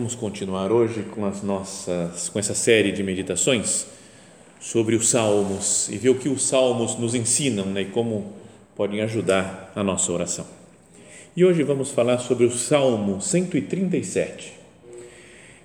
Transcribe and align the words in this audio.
Vamos 0.00 0.14
continuar 0.14 0.72
hoje 0.72 1.02
com 1.02 1.26
as 1.26 1.42
nossas 1.42 2.30
com 2.30 2.38
essa 2.38 2.54
série 2.54 2.90
de 2.90 3.02
meditações 3.02 3.86
sobre 4.58 4.96
os 4.96 5.10
salmos 5.10 5.90
e 5.90 5.98
ver 5.98 6.08
o 6.08 6.14
que 6.14 6.26
os 6.26 6.42
salmos 6.42 6.98
nos 6.98 7.14
ensinam, 7.14 7.66
né, 7.66 7.82
e 7.82 7.84
como 7.84 8.32
podem 8.74 9.02
ajudar 9.02 9.70
a 9.76 9.84
nossa 9.84 10.10
oração. 10.10 10.46
E 11.36 11.44
hoje 11.44 11.62
vamos 11.62 11.90
falar 11.90 12.16
sobre 12.16 12.46
o 12.46 12.50
Salmo 12.50 13.20
137, 13.20 14.54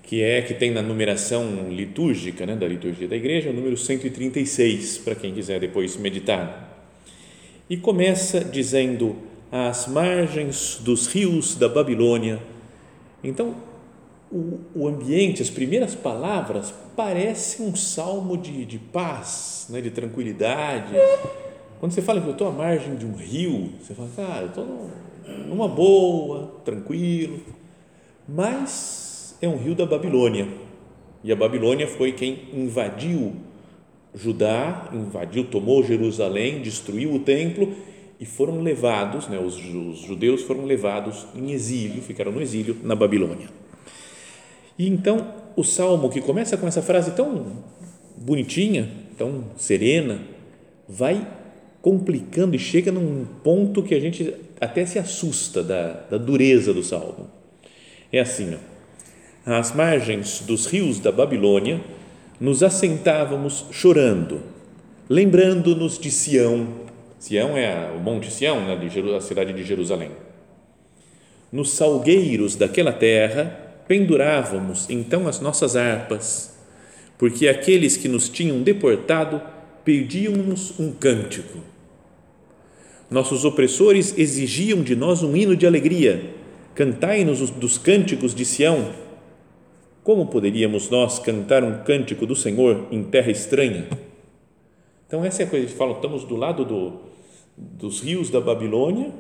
que 0.03 0.21
é 0.21 0.41
que 0.41 0.53
tem 0.53 0.69
na 0.69 0.81
numeração 0.81 1.69
litúrgica, 1.69 2.45
né, 2.45 2.57
da 2.57 2.67
liturgia 2.67 3.07
da 3.07 3.15
igreja, 3.15 3.51
o 3.51 3.53
número 3.53 3.77
136, 3.77 4.97
para 4.97 5.15
quem 5.15 5.33
quiser 5.33 5.61
depois 5.61 5.95
meditar. 5.95 6.91
E 7.69 7.77
começa 7.77 8.41
dizendo: 8.41 9.15
às 9.49 9.87
margens 9.87 10.77
dos 10.81 11.07
rios 11.07 11.55
da 11.55 11.69
Babilônia. 11.69 12.41
Então, 13.23 13.74
o, 14.35 14.59
o 14.75 14.87
ambiente, 14.87 15.41
as 15.41 15.49
primeiras 15.49 15.95
palavras, 15.95 16.73
parece 16.93 17.61
um 17.61 17.73
salmo 17.73 18.35
de, 18.35 18.65
de 18.65 18.77
paz, 18.77 19.67
né, 19.69 19.79
de 19.79 19.89
tranquilidade. 19.89 20.93
Quando 21.79 21.93
você 21.93 22.01
fala 22.01 22.19
que 22.19 22.27
eu 22.27 22.33
estou 22.33 22.49
à 22.49 22.51
margem 22.51 22.95
de 22.95 23.05
um 23.05 23.13
rio, 23.13 23.71
você 23.79 23.93
fala, 23.93 24.09
cara, 24.13 24.41
eu 24.41 24.47
estou 24.49 24.89
numa 25.47 25.69
boa, 25.69 26.51
tranquilo. 26.65 27.39
Mas 28.27 29.37
é 29.41 29.47
um 29.47 29.55
rio 29.55 29.73
da 29.73 29.85
Babilônia. 29.85 30.47
E 31.23 31.31
a 31.31 31.35
Babilônia 31.35 31.87
foi 31.87 32.11
quem 32.11 32.49
invadiu 32.53 33.33
Judá, 34.13 34.89
invadiu, 34.93 35.45
tomou 35.45 35.83
Jerusalém, 35.83 36.61
destruiu 36.61 37.13
o 37.13 37.19
templo 37.19 37.73
e 38.17 38.25
foram 38.25 38.61
levados, 38.61 39.27
né, 39.27 39.37
os, 39.37 39.55
os 39.57 39.99
judeus 39.99 40.41
foram 40.43 40.63
levados 40.63 41.27
em 41.35 41.51
exílio, 41.51 42.01
ficaram 42.01 42.31
no 42.31 42.41
exílio 42.41 42.77
na 42.81 42.95
Babilônia. 42.95 43.49
E 44.77 44.87
então 44.87 45.33
o 45.55 45.63
salmo 45.63 46.09
que 46.09 46.21
começa 46.21 46.57
com 46.57 46.67
essa 46.67 46.81
frase 46.81 47.11
tão 47.11 47.63
bonitinha, 48.17 48.89
tão 49.17 49.45
serena, 49.57 50.19
vai 50.87 51.25
complicando 51.81 52.55
e 52.55 52.59
chega 52.59 52.91
num 52.91 53.25
ponto 53.43 53.83
que 53.83 53.93
a 53.93 53.99
gente 53.99 54.33
até 54.59 54.85
se 54.85 54.97
assusta 54.97 55.63
da, 55.63 55.93
da 56.09 56.17
dureza 56.17 56.73
do 56.73 56.83
salmo. 56.83 57.29
É 58.11 58.19
assim, 58.19 58.55
ó, 58.55 58.75
às 59.57 59.73
margens 59.73 60.41
dos 60.41 60.65
rios 60.65 60.99
da 60.99 61.11
Babilônia, 61.11 61.79
nos 62.39 62.63
assentávamos 62.63 63.65
chorando, 63.71 64.41
lembrando-nos 65.09 65.97
de 65.99 66.11
Sião. 66.11 66.67
Sião 67.19 67.57
é 67.57 67.91
o 67.95 67.99
Monte 67.99 68.31
Sião, 68.31 68.65
né, 68.65 68.77
a 69.15 69.21
cidade 69.21 69.53
de 69.53 69.63
Jerusalém. 69.63 70.11
Nos 71.51 71.71
salgueiros 71.71 72.55
daquela 72.55 72.91
terra, 72.91 73.64
pendurávamos 73.87 74.89
então 74.89 75.27
as 75.27 75.39
nossas 75.39 75.75
harpas, 75.75 76.55
porque 77.17 77.47
aqueles 77.47 77.95
que 77.97 78.07
nos 78.07 78.29
tinham 78.29 78.61
deportado 78.61 79.41
pediam-nos 79.83 80.79
um 80.79 80.91
cântico. 80.91 81.59
Nossos 83.09 83.45
opressores 83.45 84.17
exigiam 84.17 84.81
de 84.81 84.95
nós 84.95 85.21
um 85.21 85.35
hino 85.35 85.55
de 85.55 85.67
alegria. 85.67 86.33
Cantai-nos 86.73 87.49
dos 87.51 87.77
cânticos 87.77 88.33
de 88.33 88.43
Sião. 88.43 88.93
Como 90.03 90.25
poderíamos 90.27 90.89
nós 90.89 91.19
cantar 91.19 91.63
um 91.63 91.83
cântico 91.83 92.25
do 92.25 92.35
Senhor 92.35 92.87
em 92.91 93.03
terra 93.03 93.31
estranha? 93.31 93.87
Então, 95.07 95.23
essa 95.23 95.43
é 95.43 95.45
a 95.45 95.49
coisa 95.49 95.67
que 95.67 95.73
fala, 95.73 95.93
estamos 95.93 96.23
do 96.23 96.35
lado 96.35 96.65
do, 96.65 96.93
dos 97.55 98.01
rios 98.01 98.31
da 98.31 98.41
Babilônia 98.41 99.11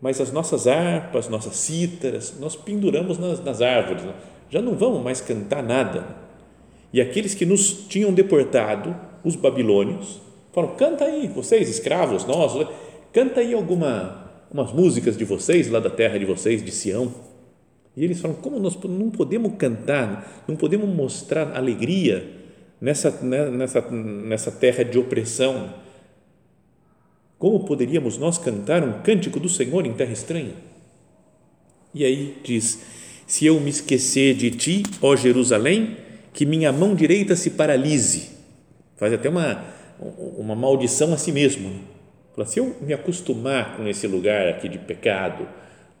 mas 0.00 0.20
as 0.20 0.32
nossas 0.32 0.66
harpas, 0.66 1.28
nossas 1.28 1.56
cítaras, 1.56 2.34
nós 2.38 2.54
penduramos 2.54 3.18
nas, 3.18 3.42
nas 3.42 3.60
árvores, 3.60 4.04
né? 4.04 4.14
já 4.48 4.62
não 4.62 4.74
vamos 4.74 5.02
mais 5.02 5.20
cantar 5.20 5.62
nada. 5.62 6.16
E 6.92 7.00
aqueles 7.00 7.34
que 7.34 7.44
nos 7.44 7.72
tinham 7.88 8.12
deportado, 8.12 8.96
os 9.24 9.36
babilônios, 9.36 10.20
falam: 10.52 10.74
canta 10.76 11.04
aí, 11.04 11.28
vocês, 11.28 11.68
escravos 11.68 12.24
nossos, 12.24 12.66
canta 13.12 13.40
aí 13.40 13.52
alguma 13.52 14.26
umas 14.50 14.72
músicas 14.72 15.16
de 15.16 15.24
vocês, 15.24 15.68
lá 15.68 15.78
da 15.78 15.90
terra 15.90 16.18
de 16.18 16.24
vocês, 16.24 16.64
de 16.64 16.70
Sião. 16.70 17.12
E 17.96 18.04
eles 18.04 18.20
falam: 18.20 18.36
como 18.36 18.58
nós 18.58 18.78
não 18.84 19.10
podemos 19.10 19.52
cantar, 19.56 20.44
não 20.46 20.56
podemos 20.56 20.88
mostrar 20.88 21.56
alegria 21.56 22.26
nessa, 22.80 23.10
né, 23.22 23.50
nessa, 23.50 23.80
nessa 23.90 24.50
terra 24.50 24.84
de 24.84 24.98
opressão? 24.98 25.87
Como 27.38 27.64
poderíamos 27.64 28.18
nós 28.18 28.36
cantar 28.36 28.82
um 28.82 29.00
cântico 29.00 29.38
do 29.38 29.48
Senhor 29.48 29.86
em 29.86 29.92
terra 29.92 30.12
estranha? 30.12 30.54
E 31.94 32.04
aí 32.04 32.36
diz: 32.42 32.80
Se 33.26 33.46
eu 33.46 33.60
me 33.60 33.70
esquecer 33.70 34.34
de 34.34 34.50
ti, 34.50 34.82
ó 35.00 35.14
Jerusalém, 35.14 35.96
que 36.32 36.44
minha 36.44 36.72
mão 36.72 36.96
direita 36.96 37.36
se 37.36 37.50
paralise. 37.50 38.30
Faz 38.96 39.12
até 39.12 39.28
uma, 39.28 39.64
uma 40.36 40.56
maldição 40.56 41.14
a 41.14 41.16
si 41.16 41.30
mesmo. 41.30 41.68
Né? 41.68 41.80
Fala, 42.34 42.46
se 42.46 42.58
eu 42.58 42.76
me 42.80 42.92
acostumar 42.92 43.76
com 43.76 43.86
esse 43.86 44.08
lugar 44.08 44.48
aqui 44.48 44.68
de 44.68 44.78
pecado, 44.78 45.48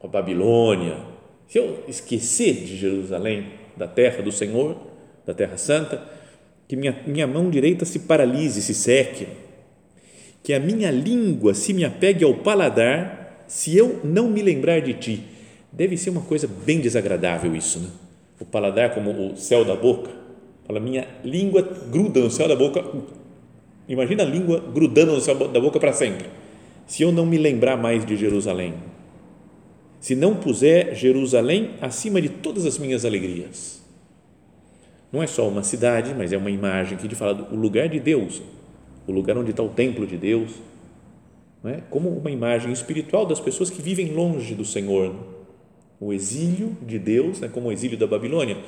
com 0.00 0.08
a 0.08 0.10
Babilônia, 0.10 0.96
se 1.46 1.58
eu 1.58 1.84
esquecer 1.86 2.54
de 2.64 2.76
Jerusalém, 2.76 3.46
da 3.76 3.86
terra 3.86 4.22
do 4.22 4.32
Senhor, 4.32 4.76
da 5.24 5.32
terra 5.32 5.56
santa, 5.56 6.02
que 6.66 6.74
minha, 6.74 7.00
minha 7.06 7.26
mão 7.28 7.48
direita 7.48 7.84
se 7.84 8.00
paralise, 8.00 8.60
se 8.60 8.74
seque 8.74 9.28
que 10.42 10.52
a 10.52 10.60
minha 10.60 10.90
língua 10.90 11.54
se 11.54 11.72
me 11.72 11.84
apegue 11.84 12.24
ao 12.24 12.34
paladar 12.34 13.44
se 13.46 13.76
eu 13.76 14.00
não 14.04 14.28
me 14.28 14.42
lembrar 14.42 14.80
de 14.80 14.94
ti. 14.94 15.22
Deve 15.72 15.96
ser 15.96 16.10
uma 16.10 16.20
coisa 16.20 16.48
bem 16.48 16.80
desagradável 16.80 17.54
isso, 17.54 17.80
né? 17.80 17.88
O 18.40 18.44
paladar 18.44 18.94
como 18.94 19.10
o 19.10 19.36
céu 19.36 19.64
da 19.64 19.74
boca. 19.74 20.10
Fala, 20.66 20.78
minha 20.78 21.08
língua 21.24 21.62
gruda 21.90 22.20
no 22.20 22.30
céu 22.30 22.46
da 22.46 22.54
boca. 22.54 22.84
Imagina 23.88 24.22
a 24.22 24.26
língua 24.26 24.62
grudando 24.72 25.12
no 25.12 25.20
céu 25.20 25.34
da 25.34 25.60
boca 25.60 25.80
para 25.80 25.92
sempre. 25.92 26.26
Se 26.86 27.02
eu 27.02 27.10
não 27.10 27.26
me 27.26 27.38
lembrar 27.38 27.76
mais 27.76 28.04
de 28.04 28.16
Jerusalém. 28.16 28.74
Se 29.98 30.14
não 30.14 30.36
puser 30.36 30.94
Jerusalém 30.94 31.70
acima 31.80 32.20
de 32.20 32.28
todas 32.28 32.64
as 32.64 32.78
minhas 32.78 33.04
alegrias. 33.04 33.82
Não 35.10 35.22
é 35.22 35.26
só 35.26 35.48
uma 35.48 35.62
cidade, 35.62 36.14
mas 36.16 36.32
é 36.32 36.36
uma 36.36 36.50
imagem 36.50 36.98
que 36.98 37.08
te 37.08 37.14
fala 37.14 37.34
do 37.34 37.56
lugar 37.56 37.88
de 37.88 37.98
Deus 37.98 38.42
o 39.08 39.12
lugar 39.12 39.38
onde 39.38 39.50
está 39.50 39.62
o 39.62 39.70
templo 39.70 40.06
de 40.06 40.18
Deus, 40.18 40.50
é? 41.64 41.80
como 41.90 42.10
uma 42.10 42.30
imagem 42.30 42.70
espiritual 42.70 43.24
das 43.26 43.40
pessoas 43.40 43.70
que 43.70 43.80
vivem 43.80 44.12
longe 44.12 44.54
do 44.54 44.64
Senhor. 44.64 45.14
O 45.98 46.12
exílio 46.12 46.76
de 46.86 46.98
Deus, 46.98 47.40
né? 47.40 47.48
como 47.48 47.68
o 47.68 47.72
exílio 47.72 47.98
da 47.98 48.06
Babilônia. 48.06 48.58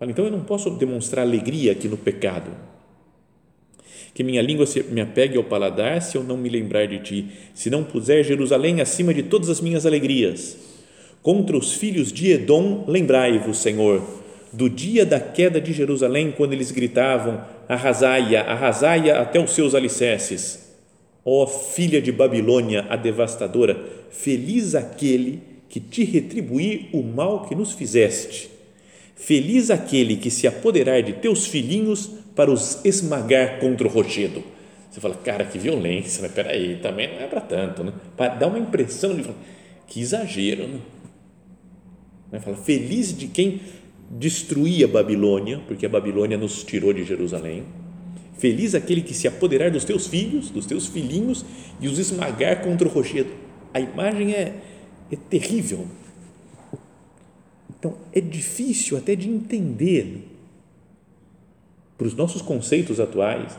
Então 0.00 0.24
eu 0.24 0.30
não 0.30 0.40
posso 0.40 0.70
demonstrar 0.70 1.26
alegria 1.26 1.72
aqui 1.72 1.88
no 1.88 1.96
pecado. 1.96 2.50
Que 4.14 4.22
minha 4.22 4.40
língua 4.40 4.64
me 4.90 5.00
apegue 5.00 5.36
ao 5.36 5.44
paladar 5.44 6.00
se 6.00 6.16
eu 6.16 6.22
não 6.22 6.36
me 6.36 6.48
lembrar 6.48 6.86
de 6.86 7.00
ti, 7.00 7.26
se 7.52 7.68
não 7.68 7.84
puser 7.84 8.24
Jerusalém 8.24 8.80
acima 8.80 9.12
de 9.12 9.24
todas 9.24 9.50
as 9.50 9.60
minhas 9.60 9.84
alegrias. 9.84 10.56
Contra 11.20 11.56
os 11.56 11.74
filhos 11.74 12.12
de 12.12 12.30
Edom, 12.30 12.84
lembrai-vos, 12.86 13.58
Senhor, 13.58 14.02
do 14.52 14.70
dia 14.70 15.04
da 15.04 15.20
queda 15.20 15.60
de 15.60 15.72
Jerusalém, 15.72 16.32
quando 16.34 16.52
eles 16.52 16.70
gritavam: 16.70 17.44
arrasai-a, 17.68 18.42
arrasai-a 18.42 19.20
até 19.20 19.40
os 19.40 19.52
seus 19.52 19.74
alicerces. 19.74 20.66
Ó 21.24 21.42
oh, 21.42 21.46
filha 21.46 22.00
de 22.00 22.12
Babilônia, 22.12 22.86
a 22.88 22.96
devastadora, 22.96 23.76
feliz 24.10 24.74
aquele 24.74 25.42
que 25.68 25.80
te 25.80 26.04
retribuir 26.04 26.88
o 26.92 27.02
mal 27.02 27.46
que 27.46 27.54
nos 27.54 27.72
fizeste. 27.72 28.50
Feliz 29.16 29.70
aquele 29.70 30.16
que 30.16 30.30
se 30.30 30.46
apoderar 30.46 31.02
de 31.02 31.14
teus 31.14 31.46
filhinhos 31.46 32.10
para 32.34 32.50
os 32.50 32.84
esmagar 32.84 33.58
contra 33.58 33.86
o 33.86 33.90
rochedo. 33.90 34.42
Você 34.90 35.00
fala, 35.00 35.14
cara, 35.16 35.44
que 35.44 35.58
violência, 35.58 36.22
mas 36.22 36.32
peraí, 36.32 36.76
também 36.76 37.08
não 37.08 37.20
é 37.20 37.26
para 37.26 37.40
tanto, 37.40 37.82
né? 37.82 37.92
Para 38.16 38.34
dar 38.34 38.46
uma 38.46 38.58
impressão 38.58 39.14
de 39.14 39.24
que 39.86 40.00
exagero, 40.00 40.68
né? 42.30 42.40
Fala, 42.40 42.56
feliz 42.56 43.16
de 43.16 43.26
quem 43.26 43.60
destruía 44.10 44.86
a 44.86 44.88
Babilônia, 44.88 45.60
porque 45.66 45.86
a 45.86 45.88
Babilônia 45.88 46.38
nos 46.38 46.62
tirou 46.62 46.92
de 46.92 47.04
Jerusalém. 47.04 47.64
Feliz 48.38 48.74
aquele 48.74 49.00
que 49.00 49.14
se 49.14 49.26
apoderar 49.26 49.70
dos 49.70 49.84
teus 49.84 50.06
filhos, 50.06 50.50
dos 50.50 50.66
teus 50.66 50.86
filhinhos 50.86 51.44
e 51.80 51.88
os 51.88 51.98
esmagar 51.98 52.62
contra 52.62 52.86
o 52.86 52.90
rochedo. 52.90 53.30
A 53.72 53.80
imagem 53.80 54.32
é, 54.32 54.54
é 55.10 55.16
terrível. 55.16 55.86
Então, 57.78 57.96
é 58.12 58.20
difícil 58.20 58.96
até 58.96 59.14
de 59.14 59.28
entender 59.28 60.28
para 61.96 62.06
os 62.06 62.14
nossos 62.14 62.42
conceitos 62.42 63.00
atuais, 63.00 63.56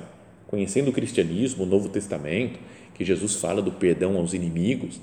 conhecendo 0.48 0.90
o 0.90 0.94
cristianismo, 0.94 1.64
o 1.64 1.68
Novo 1.68 1.90
Testamento, 1.90 2.60
que 2.94 3.04
Jesus 3.04 3.36
fala 3.36 3.62
do 3.62 3.72
perdão 3.72 4.16
aos 4.18 4.34
inimigos. 4.34 5.00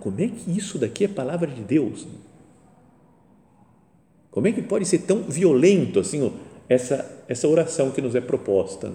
Como 0.00 0.20
é 0.20 0.28
que 0.28 0.50
isso 0.50 0.78
daqui 0.78 1.04
é 1.04 1.08
palavra 1.08 1.50
de 1.50 1.62
Deus? 1.62 2.06
Como 4.34 4.48
é 4.48 4.52
que 4.52 4.60
pode 4.60 4.84
ser 4.84 4.98
tão 5.02 5.22
violento 5.22 6.00
assim 6.00 6.32
essa, 6.68 7.24
essa 7.28 7.46
oração 7.46 7.92
que 7.92 8.02
nos 8.02 8.16
é 8.16 8.20
proposta 8.20 8.92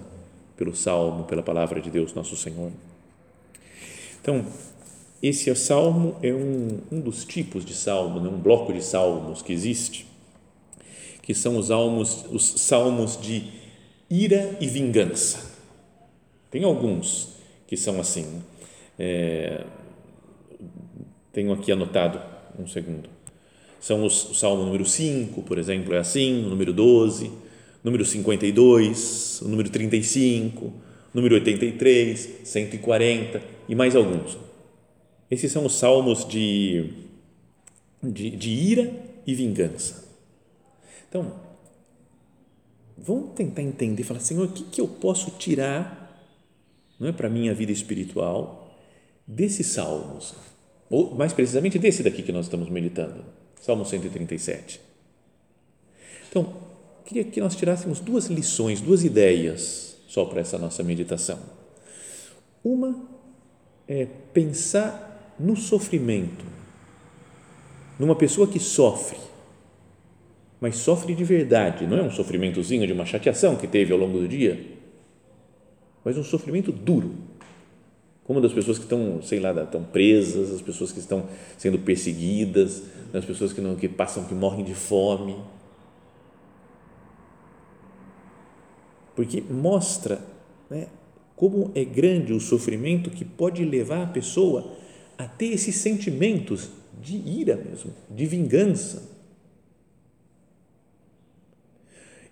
pelo 0.57 0.75
Salmo, 0.75 1.23
pela 1.23 1.41
palavra 1.41 1.79
de 1.79 1.89
Deus, 1.89 2.13
nosso 2.13 2.35
Senhor? 2.35 2.69
Então, 4.21 4.45
esse 5.23 5.55
salmo 5.55 6.17
é 6.21 6.33
um, 6.33 6.81
um 6.91 6.99
dos 6.99 7.23
tipos 7.23 7.63
de 7.63 7.73
salmo, 7.73 8.19
né? 8.19 8.27
um 8.27 8.37
bloco 8.37 8.73
de 8.73 8.83
salmos 8.83 9.41
que 9.41 9.53
existe, 9.53 10.05
que 11.21 11.33
são 11.33 11.55
os 11.55 11.67
salmos, 11.67 12.25
os 12.29 12.59
salmos 12.59 13.17
de 13.17 13.49
ira 14.09 14.57
e 14.59 14.67
vingança. 14.67 15.57
Tem 16.51 16.65
alguns 16.65 17.29
que 17.65 17.77
são 17.77 17.97
assim. 17.97 18.43
É, 18.99 19.63
tenho 21.31 21.53
aqui 21.53 21.71
anotado 21.71 22.19
um 22.59 22.67
segundo 22.67 23.18
são 23.79 24.05
os, 24.05 24.31
o 24.31 24.35
Salmo 24.35 24.65
número 24.65 24.85
5, 24.85 25.41
por 25.43 25.57
exemplo, 25.57 25.93
é 25.93 25.99
assim, 25.99 26.45
o 26.45 26.49
número 26.49 26.73
12, 26.73 27.31
número 27.83 28.05
52, 28.05 29.41
o 29.41 29.47
número 29.47 29.69
35, 29.69 30.73
número 31.13 31.35
83, 31.35 32.29
140 32.43 33.41
e 33.67 33.75
mais 33.75 33.95
alguns. 33.95 34.37
Esses 35.31 35.51
são 35.51 35.65
os 35.65 35.75
salmos 35.75 36.27
de, 36.27 36.91
de, 38.03 38.31
de 38.31 38.49
ira 38.49 38.91
e 39.25 39.33
vingança. 39.33 40.09
Então, 41.07 41.33
vamos 42.97 43.33
tentar 43.35 43.61
entender, 43.61 44.03
falar, 44.03 44.19
Senhor, 44.19 44.45
o 44.45 44.51
que, 44.51 44.63
que 44.63 44.81
eu 44.81 44.87
posso 44.87 45.31
tirar 45.31 45.97
não 46.99 47.07
é, 47.07 47.11
para 47.11 47.27
a 47.27 47.31
minha 47.31 47.53
vida 47.53 47.71
espiritual 47.71 48.75
desses 49.25 49.67
salmos? 49.67 50.33
Ou, 50.89 51.15
mais 51.15 51.31
precisamente, 51.31 51.79
desse 51.79 52.03
daqui 52.03 52.23
que 52.23 52.31
nós 52.31 52.45
estamos 52.45 52.69
meditando 52.69 53.23
Salmo 53.59 53.85
137. 53.85 54.81
Então, 56.29 56.53
queria 57.05 57.23
que 57.23 57.41
nós 57.41 57.55
tirássemos 57.55 57.99
duas 57.99 58.27
lições, 58.27 58.81
duas 58.81 59.03
ideias 59.03 59.97
só 60.07 60.25
para 60.25 60.41
essa 60.41 60.57
nossa 60.57 60.81
meditação. 60.83 61.39
Uma 62.63 62.99
é 63.87 64.07
pensar 64.33 65.35
no 65.39 65.55
sofrimento, 65.55 66.45
numa 67.97 68.15
pessoa 68.15 68.47
que 68.47 68.59
sofre, 68.59 69.17
mas 70.61 70.75
sofre 70.75 71.15
de 71.15 71.23
verdade, 71.23 71.87
não 71.87 71.97
é 71.97 72.01
um 72.01 72.11
sofrimentozinho 72.11 72.85
de 72.85 72.93
uma 72.93 73.05
chateação 73.05 73.55
que 73.55 73.67
teve 73.67 73.93
ao 73.93 73.99
longo 73.99 74.19
do 74.19 74.27
dia, 74.27 74.77
mas 76.03 76.17
um 76.17 76.23
sofrimento 76.23 76.71
duro, 76.71 77.15
como 78.23 78.41
das 78.41 78.53
pessoas 78.53 78.77
que 78.77 78.83
estão, 78.83 79.21
sei 79.23 79.39
lá, 79.39 79.51
estão 79.63 79.83
presas, 79.83 80.51
as 80.51 80.61
pessoas 80.61 80.91
que 80.91 80.99
estão 80.99 81.27
sendo 81.57 81.79
perseguidas, 81.79 82.83
as 83.13 83.25
pessoas 83.25 83.53
que, 83.53 83.61
não, 83.61 83.75
que 83.75 83.87
passam, 83.87 84.25
que 84.25 84.33
morrem 84.33 84.63
de 84.63 84.75
fome. 84.75 85.35
Porque 89.15 89.41
mostra 89.41 90.21
né, 90.69 90.87
como 91.35 91.71
é 91.75 91.83
grande 91.83 92.33
o 92.33 92.39
sofrimento 92.39 93.09
que 93.09 93.25
pode 93.25 93.63
levar 93.65 94.03
a 94.03 94.07
pessoa 94.07 94.75
a 95.17 95.27
ter 95.27 95.47
esses 95.47 95.75
sentimentos 95.75 96.69
de 97.01 97.17
ira 97.17 97.55
mesmo, 97.55 97.93
de 98.09 98.25
vingança. 98.25 99.09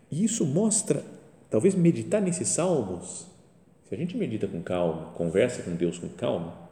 E 0.10 0.24
isso 0.24 0.46
mostra, 0.46 1.04
talvez 1.50 1.76
meditar 1.76 2.22
nesses 2.22 2.48
salmos, 2.48 3.28
se 3.88 3.96
a 3.96 3.98
gente 3.98 4.16
medita 4.18 4.48
com 4.48 4.62
calma, 4.62 5.12
conversa 5.14 5.64
com 5.64 5.76
Deus 5.76 5.98
com 5.98 6.10
calma, 6.10 6.67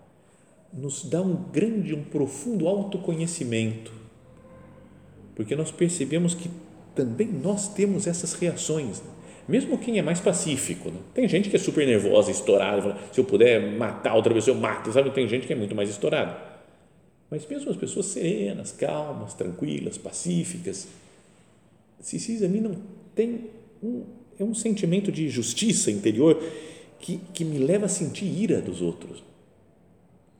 nos 0.76 1.06
dá 1.06 1.22
um 1.22 1.36
grande, 1.36 1.96
um 1.96 2.04
profundo 2.04 2.68
autoconhecimento, 2.68 3.94
porque 5.34 5.56
nós 5.56 5.72
percebemos 5.72 6.36
que 6.36 6.50
também 6.94 7.28
nós 7.28 7.74
temos 7.74 8.08
essas 8.08 8.34
reações, 8.34 9.02
mesmo 9.48 9.78
quem 9.78 9.98
é 9.98 10.02
mais 10.02 10.20
pacífico. 10.20 10.90
Né? 10.90 10.98
Tem 11.14 11.28
gente 11.28 11.50
que 11.50 11.56
é 11.56 11.60
super 11.60 11.86
nervosa, 11.86 12.30
estourada, 12.30 12.82
fala, 12.82 13.00
se 13.12 13.20
eu 13.20 13.24
puder 13.24 13.78
matar 13.78 14.16
outra 14.16 14.34
pessoa, 14.34 14.56
eu 14.56 14.62
mato, 14.62 14.92
sabe? 14.92 15.12
Tem 15.12 15.28
gente 15.28 15.48
que 15.48 15.54
é 15.54 15.56
muito 15.56 15.76
mais 15.76 15.90
estourada. 15.90 16.38
Mas 17.30 17.46
mesmo 17.48 17.70
as 17.70 17.78
pessoas 17.78 18.08
serenas, 18.08 18.72
calmas, 18.72 19.34
tranquilas, 19.34 19.98
pacíficas, 19.98 20.88
se 22.00 22.20
se 22.20 22.34
examinam, 22.34 22.76
tem 23.14 23.50
um, 23.82 24.04
é 24.40 24.44
um 24.44 24.54
sentimento 24.54 25.12
de 25.12 25.30
justiça 25.30 25.90
interior 25.90 26.42
que, 27.00 27.20
que 27.34 27.46
me 27.46 27.60
leva 27.60 27.86
a 27.86 27.90
sentir 27.90 28.26
ira 28.26 28.62
dos 28.62 28.82
outros 28.82 29.24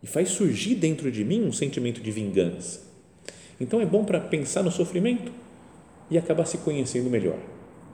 e 0.06 0.08
faz 0.08 0.30
surgir 0.30 0.76
dentro 0.76 1.12
de 1.12 1.26
mim 1.26 1.44
um 1.44 1.52
sentimento 1.52 2.00
de 2.00 2.12
vingança. 2.12 2.84
Então 3.60 3.82
é 3.82 3.86
bom 3.88 4.06
para 4.06 4.20
pensar 4.20 4.62
no 4.62 4.70
sofrimento 4.70 5.32
e 6.12 6.16
acabar 6.16 6.46
se 6.46 6.60
conhecendo 6.60 7.10
melhor. 7.10 7.40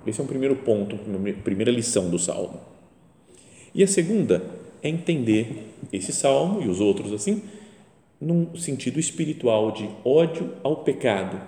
Esse 0.05 0.19
é 0.19 0.23
um 0.25 0.27
primeiro 0.27 0.57
ponto, 0.57 0.99
primeira 1.41 1.71
lição 1.71 2.09
do 2.09 2.19
salmo. 2.19 2.59
E 3.73 3.81
a 3.81 3.87
segunda 3.87 4.43
é 4.83 4.89
entender 4.89 5.73
esse 5.93 6.11
salmo 6.11 6.61
e 6.61 6.67
os 6.67 6.81
outros 6.81 7.13
assim, 7.13 7.43
num 8.19 8.57
sentido 8.57 8.99
espiritual 8.99 9.71
de 9.71 9.89
ódio 10.03 10.51
ao 10.61 10.83
pecado, 10.83 11.41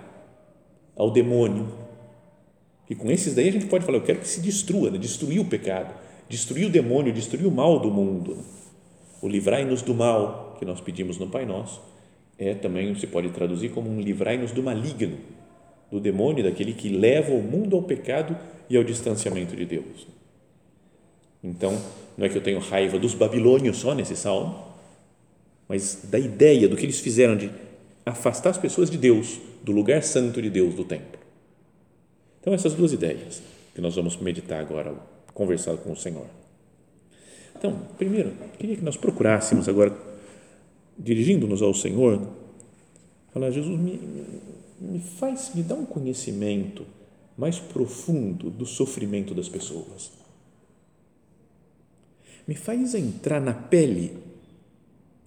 ao 0.96 1.10
demônio. 1.10 1.68
E 2.88 2.94
com 2.94 3.10
esses 3.10 3.34
daí 3.34 3.50
a 3.50 3.52
gente 3.52 3.66
pode 3.66 3.84
falar, 3.84 3.98
eu 3.98 4.04
quero 4.04 4.20
que 4.20 4.28
se 4.28 4.40
destrua, 4.40 4.90
né? 4.90 4.96
destruir 4.96 5.40
o 5.40 5.44
pecado 5.44 5.94
destruir 6.28 6.66
o 6.66 6.70
demônio, 6.70 7.12
destruir 7.12 7.46
o 7.46 7.50
mal 7.50 7.78
do 7.78 7.90
mundo. 7.90 8.38
O 9.20 9.28
livrai-nos 9.28 9.82
do 9.82 9.94
mal 9.94 10.43
que 10.54 10.64
nós 10.64 10.80
pedimos 10.80 11.18
no 11.18 11.28
Pai 11.28 11.44
Nosso 11.44 11.80
é 12.38 12.54
também 12.54 12.94
se 12.94 13.06
pode 13.06 13.28
traduzir 13.30 13.70
como 13.70 13.88
um 13.88 14.00
livrai-nos 14.00 14.52
do 14.52 14.62
maligno, 14.62 15.18
do 15.90 16.00
demônio, 16.00 16.42
daquele 16.42 16.72
que 16.72 16.88
leva 16.88 17.32
o 17.32 17.42
mundo 17.42 17.76
ao 17.76 17.82
pecado 17.82 18.36
e 18.68 18.76
ao 18.76 18.82
distanciamento 18.82 19.54
de 19.54 19.64
Deus. 19.64 20.06
Então, 21.42 21.78
não 22.16 22.26
é 22.26 22.28
que 22.28 22.36
eu 22.36 22.42
tenho 22.42 22.58
raiva 22.58 22.98
dos 22.98 23.14
babilônios 23.14 23.76
só 23.76 23.94
nesse 23.94 24.16
salmo, 24.16 24.64
mas 25.68 26.06
da 26.10 26.18
ideia 26.18 26.68
do 26.68 26.76
que 26.76 26.84
eles 26.84 27.00
fizeram 27.00 27.36
de 27.36 27.50
afastar 28.04 28.50
as 28.50 28.58
pessoas 28.58 28.90
de 28.90 28.98
Deus, 28.98 29.38
do 29.62 29.72
lugar 29.72 30.02
santo 30.02 30.40
de 30.40 30.50
Deus, 30.50 30.74
do 30.74 30.84
templo. 30.84 31.18
Então, 32.40 32.52
essas 32.52 32.74
duas 32.74 32.92
ideias 32.92 33.42
que 33.74 33.80
nós 33.80 33.94
vamos 33.96 34.16
meditar 34.16 34.60
agora 34.60 34.94
conversado 35.32 35.78
com 35.78 35.92
o 35.92 35.96
Senhor. 35.96 36.26
Então, 37.56 37.76
primeiro, 37.96 38.32
queria 38.58 38.76
que 38.76 38.84
nós 38.84 38.96
procurássemos 38.96 39.68
agora, 39.68 39.92
dirigindo-nos 40.98 41.62
ao 41.62 41.74
Senhor, 41.74 42.28
falar, 43.32 43.50
Jesus, 43.50 43.78
me, 43.78 44.00
me 44.80 45.00
faz, 45.00 45.52
me 45.54 45.62
dá 45.62 45.74
um 45.74 45.84
conhecimento 45.84 46.86
mais 47.36 47.58
profundo 47.58 48.50
do 48.50 48.64
sofrimento 48.64 49.34
das 49.34 49.48
pessoas. 49.48 50.12
Me 52.46 52.54
faz 52.54 52.94
entrar 52.94 53.40
na 53.40 53.54
pele 53.54 54.16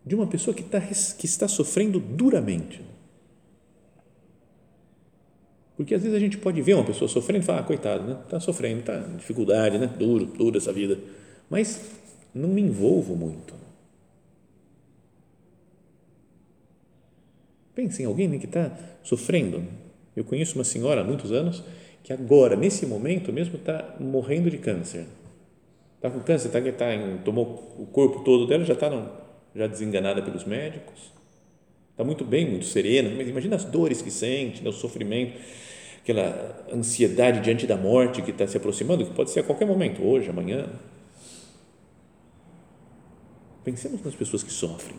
de 0.06 0.16
uma 0.16 0.28
pessoa 0.28 0.54
que, 0.54 0.64
tá, 0.64 0.80
que 0.80 1.26
está 1.26 1.48
sofrendo 1.48 2.00
duramente 2.00 2.82
porque 5.78 5.94
às 5.94 6.02
vezes 6.02 6.18
a 6.18 6.20
gente 6.20 6.40
pode 6.40 6.60
ver 6.60 6.74
uma 6.74 6.84
pessoa 6.84 7.08
sofrendo 7.08 7.44
e 7.44 7.46
falar, 7.46 7.60
ah, 7.60 7.64
coitado, 7.64 8.04
né? 8.04 8.18
Está 8.24 8.40
sofrendo, 8.40 8.80
está 8.80 8.98
dificuldade, 8.98 9.78
né? 9.78 9.86
Duro, 9.86 10.26
dura 10.26 10.58
essa 10.58 10.74
vida. 10.74 10.98
Mas 11.48 11.80
não 12.34 12.50
me 12.50 12.62
envolvo 12.62 13.16
muito. 13.16 13.54
Pense 17.78 18.02
em 18.02 18.08
alguém 18.08 18.28
né, 18.28 18.40
que 18.40 18.48
está 18.48 18.72
sofrendo. 19.04 19.64
Eu 20.16 20.24
conheço 20.24 20.56
uma 20.56 20.64
senhora 20.64 21.02
há 21.02 21.04
muitos 21.04 21.32
anos 21.32 21.64
que 22.04 22.12
agora, 22.12 22.56
nesse 22.56 22.88
momento 22.88 23.32
mesmo, 23.32 23.56
está 23.56 23.96
morrendo 24.00 24.50
de 24.50 24.58
câncer. 24.58 25.06
Está 25.98 26.10
com 26.10 26.20
câncer, 26.22 26.50
tá, 26.50 26.60
tá 26.72 26.96
em, 26.96 27.20
tomou 27.20 27.76
o 27.78 27.86
corpo 27.86 28.24
todo 28.24 28.48
dela, 28.48 28.66
já 28.66 28.74
está 28.74 28.90
já 29.56 29.68
desenganada 29.68 30.24
pelos 30.24 30.44
médicos. 30.44 31.14
Está 31.92 32.04
muito 32.04 32.26
bem, 32.26 32.50
muito 32.50 32.66
serena, 32.66 33.12
mas 33.16 33.30
imagina 33.30 33.56
as 33.56 33.64
dores 33.64 34.02
que 34.02 34.10
sente, 34.10 34.64
né, 34.64 34.70
o 34.70 34.74
sofrimento 34.74 35.40
aquela 36.02 36.66
ansiedade 36.74 37.42
diante 37.42 37.68
da 37.68 37.78
morte 37.78 38.24
que 38.24 38.32
está 38.32 38.48
se 38.48 38.58
aproximando, 38.58 39.06
que 39.06 39.14
pode 39.14 39.30
ser 39.30 39.42
a 39.42 39.44
qualquer 39.44 39.68
momento, 39.68 40.02
hoje, 40.02 40.32
amanhã. 40.32 40.68
Pensemos 43.64 44.02
nas 44.02 44.16
pessoas 44.16 44.42
que 44.42 44.52
sofrem. 44.52 44.96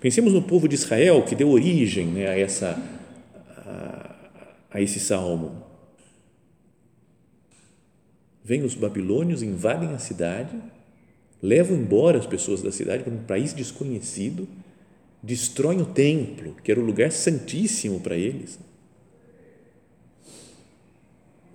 Pensemos 0.00 0.32
no 0.32 0.42
povo 0.42 0.68
de 0.68 0.74
Israel 0.74 1.22
que 1.22 1.34
deu 1.34 1.50
origem 1.50 2.06
né, 2.06 2.28
a, 2.28 2.38
essa, 2.38 2.80
a, 3.58 4.14
a 4.70 4.80
esse 4.80 5.00
salmo. 5.00 5.64
Vêm 8.44 8.62
os 8.62 8.74
babilônios, 8.74 9.42
invadem 9.42 9.90
a 9.90 9.98
cidade, 9.98 10.56
levam 11.42 11.76
embora 11.76 12.18
as 12.18 12.26
pessoas 12.26 12.62
da 12.62 12.70
cidade 12.70 13.02
para 13.02 13.12
um 13.12 13.24
país 13.24 13.52
desconhecido, 13.52 14.48
destroem 15.22 15.80
o 15.80 15.86
templo, 15.86 16.54
que 16.62 16.70
era 16.70 16.80
o 16.80 16.84
lugar 16.84 17.10
santíssimo 17.10 18.00
para 18.00 18.16
eles 18.16 18.58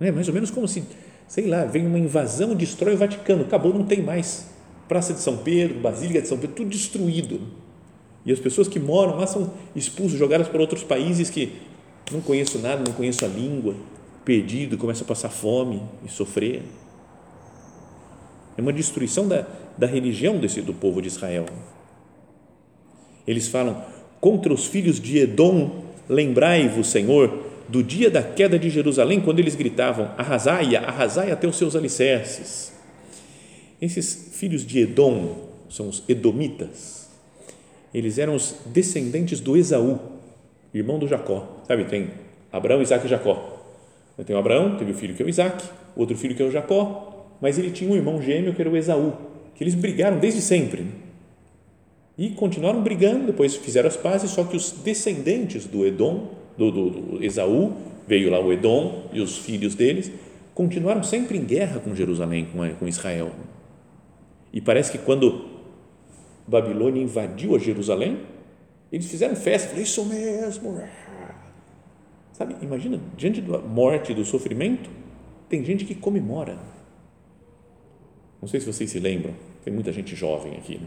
é 0.06 0.12
mais 0.12 0.28
ou 0.28 0.34
menos 0.34 0.50
como 0.50 0.66
se, 0.66 0.82
sei 1.28 1.46
lá, 1.46 1.64
vem 1.64 1.86
uma 1.86 1.98
invasão, 1.98 2.54
destrói 2.54 2.94
o 2.94 2.96
Vaticano, 2.96 3.42
acabou, 3.42 3.72
não 3.72 3.84
tem 3.84 4.02
mais. 4.02 4.46
Praça 4.88 5.12
de 5.12 5.20
São 5.20 5.38
Pedro, 5.38 5.78
Basílica 5.80 6.20
de 6.20 6.28
São 6.28 6.38
Pedro, 6.38 6.56
tudo 6.56 6.70
destruído. 6.70 7.40
E 8.24 8.32
as 8.32 8.38
pessoas 8.38 8.68
que 8.68 8.78
moram 8.78 9.16
lá 9.16 9.26
são 9.26 9.52
expulsas, 9.74 10.18
jogadas 10.18 10.48
para 10.48 10.60
outros 10.60 10.82
países 10.82 11.28
que 11.28 11.52
não 12.10 12.20
conheço 12.20 12.58
nada, 12.58 12.82
não 12.86 12.92
conheço 12.92 13.24
a 13.24 13.28
língua, 13.28 13.74
perdido, 14.24 14.78
começa 14.78 15.02
a 15.02 15.06
passar 15.06 15.28
fome 15.28 15.82
e 16.04 16.08
sofrer. 16.08 16.62
É 18.56 18.60
uma 18.60 18.72
destruição 18.72 19.26
da, 19.26 19.46
da 19.76 19.86
religião 19.86 20.38
desse, 20.38 20.60
do 20.60 20.74
povo 20.74 21.00
de 21.00 21.08
Israel. 21.08 21.46
Eles 23.26 23.48
falam 23.48 23.84
contra 24.20 24.52
os 24.52 24.66
filhos 24.66 25.00
de 25.00 25.18
Edom, 25.18 25.84
lembrai-vos, 26.08 26.88
Senhor, 26.88 27.46
do 27.68 27.82
dia 27.82 28.10
da 28.10 28.22
queda 28.22 28.58
de 28.58 28.68
Jerusalém, 28.68 29.20
quando 29.20 29.38
eles 29.38 29.54
gritavam: 29.54 30.10
arrasai 30.18 30.76
arrasai 30.76 31.30
até 31.30 31.48
os 31.48 31.56
seus 31.56 31.74
alicerces. 31.74 32.72
Esses 33.80 34.30
filhos 34.32 34.64
de 34.64 34.80
Edom 34.80 35.48
são 35.68 35.88
os 35.88 36.04
Edomitas. 36.08 37.01
Eles 37.92 38.18
eram 38.18 38.34
os 38.34 38.56
descendentes 38.66 39.40
do 39.40 39.56
Esaú, 39.56 39.98
irmão 40.72 40.98
do 40.98 41.06
Jacó. 41.06 41.62
Sabe, 41.66 41.84
tem 41.84 42.10
Abraão, 42.50 42.82
Isaac 42.82 43.06
e 43.06 43.08
Jacó. 43.08 43.60
Tem 44.26 44.36
o 44.36 44.38
Abraão, 44.38 44.76
teve 44.76 44.92
o 44.92 44.94
filho 44.94 45.14
que 45.14 45.22
é 45.22 45.26
o 45.26 45.28
Isaac, 45.28 45.64
outro 45.96 46.16
filho 46.16 46.34
que 46.34 46.42
é 46.42 46.46
o 46.46 46.50
Jacó, 46.50 47.26
mas 47.40 47.58
ele 47.58 47.70
tinha 47.70 47.90
um 47.90 47.96
irmão 47.96 48.20
gêmeo 48.22 48.54
que 48.54 48.60
era 48.60 48.70
o 48.70 48.76
Esaú, 48.76 49.12
que 49.54 49.64
eles 49.64 49.74
brigaram 49.74 50.18
desde 50.18 50.40
sempre. 50.40 50.86
E 52.16 52.30
continuaram 52.30 52.82
brigando, 52.82 53.26
depois 53.26 53.56
fizeram 53.56 53.88
as 53.88 53.96
pazes, 53.96 54.30
só 54.30 54.44
que 54.44 54.56
os 54.56 54.70
descendentes 54.70 55.66
do 55.66 55.84
Edom 55.84 56.28
do, 56.56 56.70
do, 56.70 56.90
do 56.90 57.24
Esaú, 57.24 57.72
veio 58.06 58.30
lá 58.30 58.40
o 58.40 58.52
Edom 58.52 59.04
e 59.12 59.20
os 59.20 59.38
filhos 59.38 59.74
deles, 59.74 60.12
continuaram 60.54 61.02
sempre 61.02 61.38
em 61.38 61.44
guerra 61.44 61.80
com 61.80 61.94
Jerusalém, 61.94 62.48
com 62.78 62.86
Israel. 62.86 63.30
E 64.52 64.60
parece 64.60 64.92
que 64.92 64.98
quando 64.98 65.46
Babilônia 66.46 67.02
invadiu 67.02 67.54
a 67.54 67.58
Jerusalém, 67.58 68.20
eles 68.90 69.06
fizeram 69.06 69.34
festa, 69.34 69.68
falaram, 69.68 69.82
isso 69.82 70.04
mesmo. 70.04 70.82
Sabe, 72.32 72.56
imagina, 72.60 73.00
diante 73.16 73.40
da 73.40 73.58
morte, 73.58 74.12
do 74.12 74.24
sofrimento, 74.24 74.90
tem 75.48 75.64
gente 75.64 75.84
que 75.84 75.94
comemora. 75.94 76.58
Não 78.40 78.48
sei 78.48 78.60
se 78.60 78.66
vocês 78.66 78.90
se 78.90 78.98
lembram, 78.98 79.34
tem 79.64 79.72
muita 79.72 79.92
gente 79.92 80.16
jovem 80.16 80.56
aqui, 80.56 80.78
né? 80.78 80.86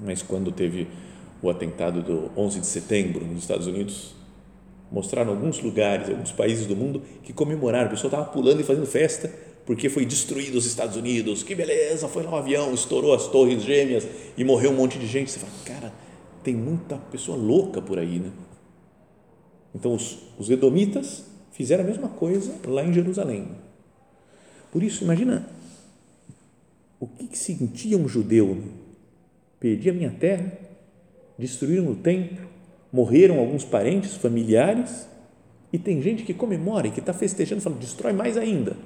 mas 0.00 0.22
quando 0.22 0.50
teve 0.50 0.88
o 1.42 1.50
atentado 1.50 2.02
do 2.02 2.30
11 2.36 2.60
de 2.60 2.66
setembro 2.66 3.24
nos 3.24 3.42
Estados 3.42 3.66
Unidos, 3.66 4.14
mostraram 4.90 5.30
alguns 5.30 5.60
lugares, 5.60 6.08
alguns 6.08 6.32
países 6.32 6.66
do 6.66 6.74
mundo 6.74 7.02
que 7.22 7.32
comemoraram, 7.32 7.88
o 7.88 7.90
pessoal 7.90 8.10
estava 8.10 8.24
pulando 8.24 8.60
e 8.60 8.64
fazendo 8.64 8.86
festa 8.86 9.30
porque 9.66 9.88
foi 9.88 10.04
destruído 10.04 10.56
os 10.56 10.66
Estados 10.66 10.96
Unidos, 10.96 11.42
que 11.42 11.54
beleza, 11.54 12.06
foi 12.08 12.22
lá 12.22 12.32
um 12.32 12.36
avião, 12.36 12.74
estourou 12.74 13.14
as 13.14 13.26
torres 13.28 13.62
gêmeas 13.62 14.06
e 14.36 14.44
morreu 14.44 14.70
um 14.70 14.76
monte 14.76 14.98
de 14.98 15.06
gente. 15.06 15.30
Você 15.30 15.38
fala, 15.38 15.52
cara, 15.64 15.92
tem 16.42 16.54
muita 16.54 16.96
pessoa 16.96 17.36
louca 17.36 17.80
por 17.80 17.98
aí, 17.98 18.18
né? 18.18 18.30
Então, 19.74 19.94
os, 19.94 20.18
os 20.38 20.50
edomitas 20.50 21.24
fizeram 21.52 21.82
a 21.82 21.86
mesma 21.86 22.08
coisa 22.08 22.54
lá 22.66 22.84
em 22.84 22.92
Jerusalém. 22.92 23.48
Por 24.70 24.82
isso, 24.82 25.02
imagina 25.02 25.48
o 27.00 27.06
que, 27.06 27.26
que 27.26 27.38
sentia 27.38 27.96
um 27.96 28.06
judeu. 28.06 28.62
Perdi 29.58 29.88
a 29.88 29.94
minha 29.94 30.10
terra, 30.10 30.52
destruíram 31.38 31.88
o 31.88 31.96
templo, 31.96 32.46
morreram 32.92 33.38
alguns 33.38 33.64
parentes, 33.64 34.14
familiares, 34.14 35.08
e 35.72 35.78
tem 35.78 36.00
gente 36.02 36.22
que 36.22 36.34
comemora 36.34 36.86
e 36.86 36.90
que 36.90 37.00
está 37.00 37.12
festejando, 37.12 37.62
falando, 37.62 37.80
destrói 37.80 38.12
mais 38.12 38.36
ainda. 38.36 38.76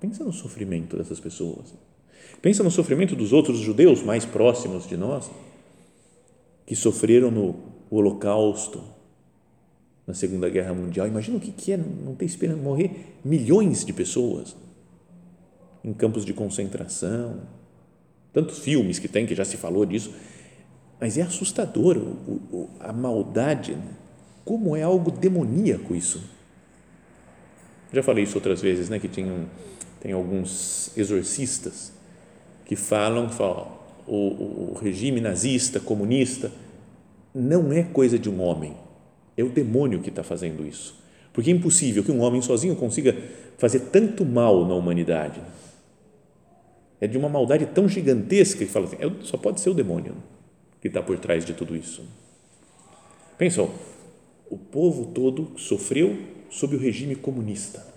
Pensa 0.00 0.24
no 0.24 0.32
sofrimento 0.32 0.96
dessas 0.96 1.20
pessoas. 1.20 1.74
Pensa 2.42 2.62
no 2.62 2.70
sofrimento 2.70 3.16
dos 3.16 3.32
outros 3.32 3.58
judeus 3.58 4.02
mais 4.02 4.24
próximos 4.24 4.86
de 4.86 4.96
nós, 4.96 5.30
que 6.66 6.76
sofreram 6.76 7.30
no 7.30 7.56
Holocausto, 7.90 8.82
na 10.06 10.14
Segunda 10.14 10.48
Guerra 10.48 10.74
Mundial. 10.74 11.06
Imagina 11.06 11.36
o 11.38 11.40
que 11.40 11.72
é 11.72 11.76
não 11.76 12.14
ter 12.14 12.24
esperança, 12.24 12.60
morrer 12.60 13.16
milhões 13.24 13.84
de 13.84 13.92
pessoas 13.92 14.56
em 15.84 15.92
campos 15.92 16.24
de 16.24 16.32
concentração 16.32 17.40
tantos 18.36 18.58
filmes 18.58 18.98
que 18.98 19.08
tem, 19.08 19.24
que 19.24 19.34
já 19.34 19.46
se 19.46 19.56
falou 19.56 19.86
disso, 19.86 20.12
mas 21.00 21.16
é 21.16 21.22
assustador 21.22 21.96
a 22.78 22.92
maldade, 22.92 23.72
né? 23.72 23.94
como 24.44 24.76
é 24.76 24.82
algo 24.82 25.10
demoníaco 25.10 25.94
isso. 25.94 26.22
Já 27.90 28.02
falei 28.02 28.24
isso 28.24 28.36
outras 28.36 28.60
vezes, 28.60 28.90
né, 28.90 28.98
que 28.98 29.08
tem, 29.08 29.48
tem 30.06 30.14
alguns 30.14 30.96
exorcistas 30.96 31.92
que 32.64 32.76
falam, 32.76 33.28
falam 33.28 33.66
o, 34.06 34.70
o 34.70 34.78
regime 34.80 35.20
nazista, 35.20 35.80
comunista, 35.80 36.52
não 37.34 37.72
é 37.72 37.82
coisa 37.82 38.16
de 38.16 38.30
um 38.30 38.40
homem, 38.40 38.76
é 39.36 39.42
o 39.42 39.48
demônio 39.48 40.00
que 40.00 40.08
está 40.08 40.22
fazendo 40.22 40.64
isso. 40.64 41.02
Porque 41.32 41.50
é 41.50 41.52
impossível 41.52 42.04
que 42.04 42.12
um 42.12 42.20
homem 42.20 42.40
sozinho 42.40 42.76
consiga 42.76 43.16
fazer 43.58 43.80
tanto 43.90 44.24
mal 44.24 44.64
na 44.64 44.76
humanidade 44.76 45.40
é 47.00 47.08
de 47.08 47.18
uma 47.18 47.28
maldade 47.28 47.66
tão 47.66 47.88
gigantesca 47.88 48.64
que 48.64 48.70
fala 48.70 48.86
assim, 48.86 48.98
é 49.00 49.10
só 49.24 49.36
pode 49.36 49.60
ser 49.60 49.70
o 49.70 49.74
demônio 49.74 50.14
que 50.80 50.86
está 50.86 51.02
por 51.02 51.18
trás 51.18 51.44
de 51.44 51.52
tudo 51.52 51.74
isso. 51.74 52.04
Pensou, 53.36 53.74
o 54.48 54.56
povo 54.56 55.06
todo 55.06 55.58
sofreu 55.58 56.16
sob 56.48 56.76
o 56.76 56.78
regime 56.78 57.16
comunista. 57.16 57.95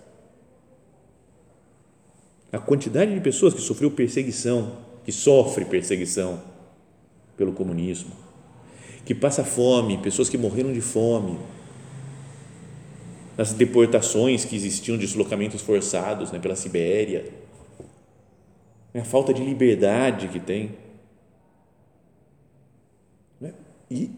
A 2.52 2.58
quantidade 2.58 3.14
de 3.14 3.20
pessoas 3.20 3.54
que 3.54 3.60
sofreu 3.60 3.90
perseguição, 3.90 4.78
que 5.04 5.12
sofre 5.12 5.64
perseguição 5.64 6.42
pelo 7.36 7.52
comunismo, 7.52 8.10
que 9.04 9.14
passa 9.14 9.44
fome, 9.44 9.98
pessoas 9.98 10.28
que 10.28 10.36
morreram 10.36 10.72
de 10.72 10.80
fome, 10.80 11.38
nas 13.36 13.52
deportações 13.52 14.44
que 14.44 14.54
existiam, 14.54 14.98
deslocamentos 14.98 15.62
forçados 15.62 16.30
né, 16.30 16.38
pela 16.38 16.56
Sibéria, 16.56 17.32
a 18.94 19.04
falta 19.04 19.32
de 19.32 19.42
liberdade 19.42 20.28
que 20.28 20.40
tem. 20.40 20.72
Né? 23.40 23.54
E 23.90 24.10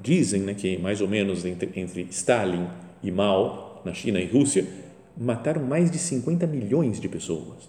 dizem 0.00 0.42
né, 0.42 0.54
que 0.54 0.78
mais 0.78 1.00
ou 1.00 1.08
menos 1.08 1.44
entre, 1.44 1.70
entre 1.78 2.06
Stalin 2.10 2.66
e 3.02 3.10
Mao, 3.10 3.82
na 3.84 3.92
China 3.92 4.20
e 4.20 4.26
Rússia, 4.26 4.66
mataram 5.16 5.62
mais 5.62 5.90
de 5.90 5.98
50 5.98 6.46
milhões 6.46 7.00
de 7.00 7.08
pessoas. 7.08 7.68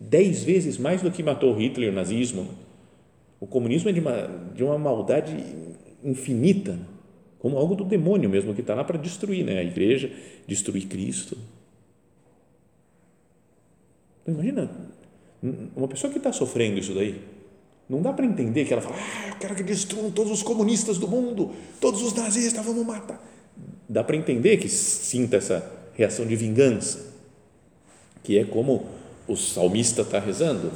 Dez 0.00 0.42
vezes 0.42 0.78
mais 0.78 1.02
do 1.02 1.10
que 1.10 1.22
matou 1.22 1.54
Hitler, 1.54 1.90
o 1.90 1.94
nazismo. 1.94 2.48
O 3.40 3.46
comunismo 3.46 3.88
é 3.88 3.92
de 3.92 4.00
uma, 4.00 4.28
de 4.54 4.64
uma 4.64 4.78
maldade 4.78 5.36
infinita, 6.02 6.78
como 7.38 7.56
algo 7.56 7.74
do 7.74 7.84
demônio 7.84 8.28
mesmo, 8.28 8.54
que 8.54 8.60
está 8.60 8.74
lá 8.74 8.84
para 8.84 8.98
destruir 8.98 9.44
né? 9.44 9.58
a 9.58 9.64
igreja, 9.64 10.10
destruir 10.46 10.86
Cristo. 10.86 11.36
Imagina, 14.26 14.70
uma 15.74 15.88
pessoa 15.88 16.12
que 16.12 16.18
está 16.18 16.32
sofrendo 16.32 16.78
isso 16.78 16.94
daí, 16.94 17.20
não 17.88 18.02
dá 18.02 18.12
para 18.12 18.26
entender 18.26 18.64
que 18.66 18.72
ela 18.72 18.82
fala, 18.82 18.96
ah, 18.96 19.28
eu 19.28 19.36
quero 19.36 19.54
que 19.54 19.62
destruam 19.62 20.10
todos 20.10 20.30
os 20.32 20.42
comunistas 20.42 20.98
do 20.98 21.08
mundo, 21.08 21.52
todos 21.80 22.02
os 22.02 22.12
nazistas, 22.12 22.64
vamos 22.64 22.84
matar. 22.84 23.22
Dá 23.88 24.04
para 24.04 24.16
entender 24.16 24.58
que 24.58 24.68
sinta 24.68 25.36
essa 25.36 25.72
reação 25.94 26.26
de 26.26 26.36
vingança, 26.36 27.14
que 28.22 28.38
é 28.38 28.44
como 28.44 28.86
o 29.26 29.36
salmista 29.36 30.02
está 30.02 30.18
rezando. 30.18 30.70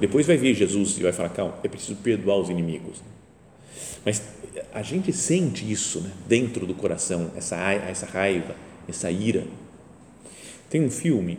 Depois 0.00 0.26
vai 0.26 0.36
vir 0.36 0.54
Jesus 0.54 0.96
e 0.98 1.02
vai 1.02 1.12
falar, 1.12 1.30
calma, 1.30 1.54
é 1.62 1.68
preciso 1.68 1.96
perdoar 1.96 2.38
os 2.38 2.48
inimigos. 2.48 3.02
Mas 4.04 4.22
a 4.72 4.82
gente 4.82 5.12
sente 5.12 5.70
isso 5.70 6.00
né, 6.00 6.10
dentro 6.26 6.66
do 6.66 6.74
coração, 6.74 7.30
essa, 7.36 7.56
essa 7.72 8.06
raiva, 8.06 8.54
essa 8.88 9.10
ira. 9.10 9.44
Tem 10.70 10.84
um 10.84 10.90
filme 10.90 11.38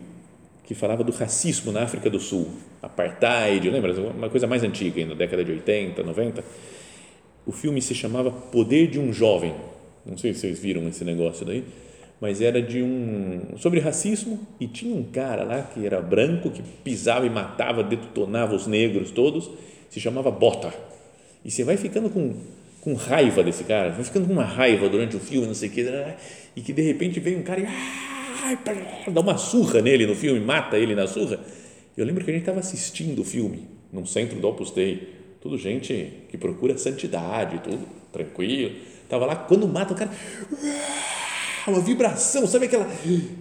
que 0.63 0.75
falava 0.75 1.03
do 1.03 1.11
racismo 1.11 1.71
na 1.71 1.83
África 1.83 2.09
do 2.09 2.19
Sul, 2.19 2.49
apartheid, 2.81 3.69
lembra? 3.69 3.93
Uma 3.99 4.29
coisa 4.29 4.45
mais 4.45 4.63
antiga, 4.63 5.05
na 5.05 5.15
década 5.15 5.43
de 5.43 5.51
80, 5.51 6.03
90. 6.03 6.43
O 7.45 7.51
filme 7.51 7.81
se 7.81 7.95
chamava 7.95 8.29
Poder 8.29 8.87
de 8.87 8.99
um 8.99 9.11
Jovem. 9.11 9.55
Não 10.05 10.17
sei 10.17 10.33
se 10.33 10.41
vocês 10.41 10.59
viram 10.59 10.87
esse 10.87 11.03
negócio 11.03 11.45
daí, 11.45 11.63
mas 12.19 12.41
era 12.41 12.61
de 12.61 12.81
um 12.81 13.57
sobre 13.57 13.79
racismo 13.79 14.39
e 14.59 14.67
tinha 14.67 14.93
um 14.95 15.03
cara 15.03 15.43
lá 15.43 15.61
que 15.61 15.85
era 15.85 16.01
branco 16.01 16.49
que 16.49 16.61
pisava 16.83 17.25
e 17.25 17.29
matava, 17.29 17.83
detonava 17.83 18.55
os 18.55 18.67
negros 18.67 19.11
todos. 19.11 19.49
Se 19.89 19.99
chamava 19.99 20.29
Bota. 20.29 20.73
E 21.43 21.49
você 21.49 21.63
vai 21.63 21.77
ficando 21.77 22.09
com 22.09 22.35
com 22.81 22.93
raiva 22.93 23.43
desse 23.43 23.63
cara, 23.63 23.89
vai 23.89 24.03
ficando 24.03 24.27
com 24.27 24.33
uma 24.33 24.43
raiva 24.43 24.87
durante 24.87 25.15
o 25.15 25.19
filme, 25.19 25.47
não 25.47 25.53
sei 25.53 25.69
o 25.69 25.71
que, 25.71 25.85
e 26.55 26.61
que 26.61 26.71
de 26.71 26.81
repente 26.81 27.19
vem 27.19 27.35
um 27.35 27.43
cara 27.43 27.61
e 27.61 29.11
dá 29.11 29.21
uma 29.21 29.37
surra 29.37 29.81
nele 29.81 30.07
no 30.07 30.15
filme, 30.15 30.39
mata 30.39 30.77
ele 30.77 30.95
na 30.95 31.05
surra. 31.05 31.39
Eu 31.95 32.05
lembro 32.05 32.23
que 32.23 32.31
a 32.31 32.33
gente 32.33 32.43
estava 32.43 32.59
assistindo 32.59 33.19
o 33.19 33.25
filme 33.25 33.67
num 33.91 34.05
centro 34.05 34.39
do 34.39 34.47
Opus 34.47 34.71
Dei, 34.71 35.09
tudo 35.41 35.57
gente 35.57 36.13
que 36.29 36.37
procura 36.37 36.77
santidade, 36.77 37.59
tudo 37.59 37.85
tranquilo. 38.11 38.75
Estava 39.09 39.25
lá, 39.25 39.35
quando 39.35 39.67
mata 39.67 39.91
o 39.91 39.97
cara, 39.97 40.11
uma 41.65 41.81
vibração, 41.81 42.45
sabe 42.45 42.65
aquela. 42.65 42.87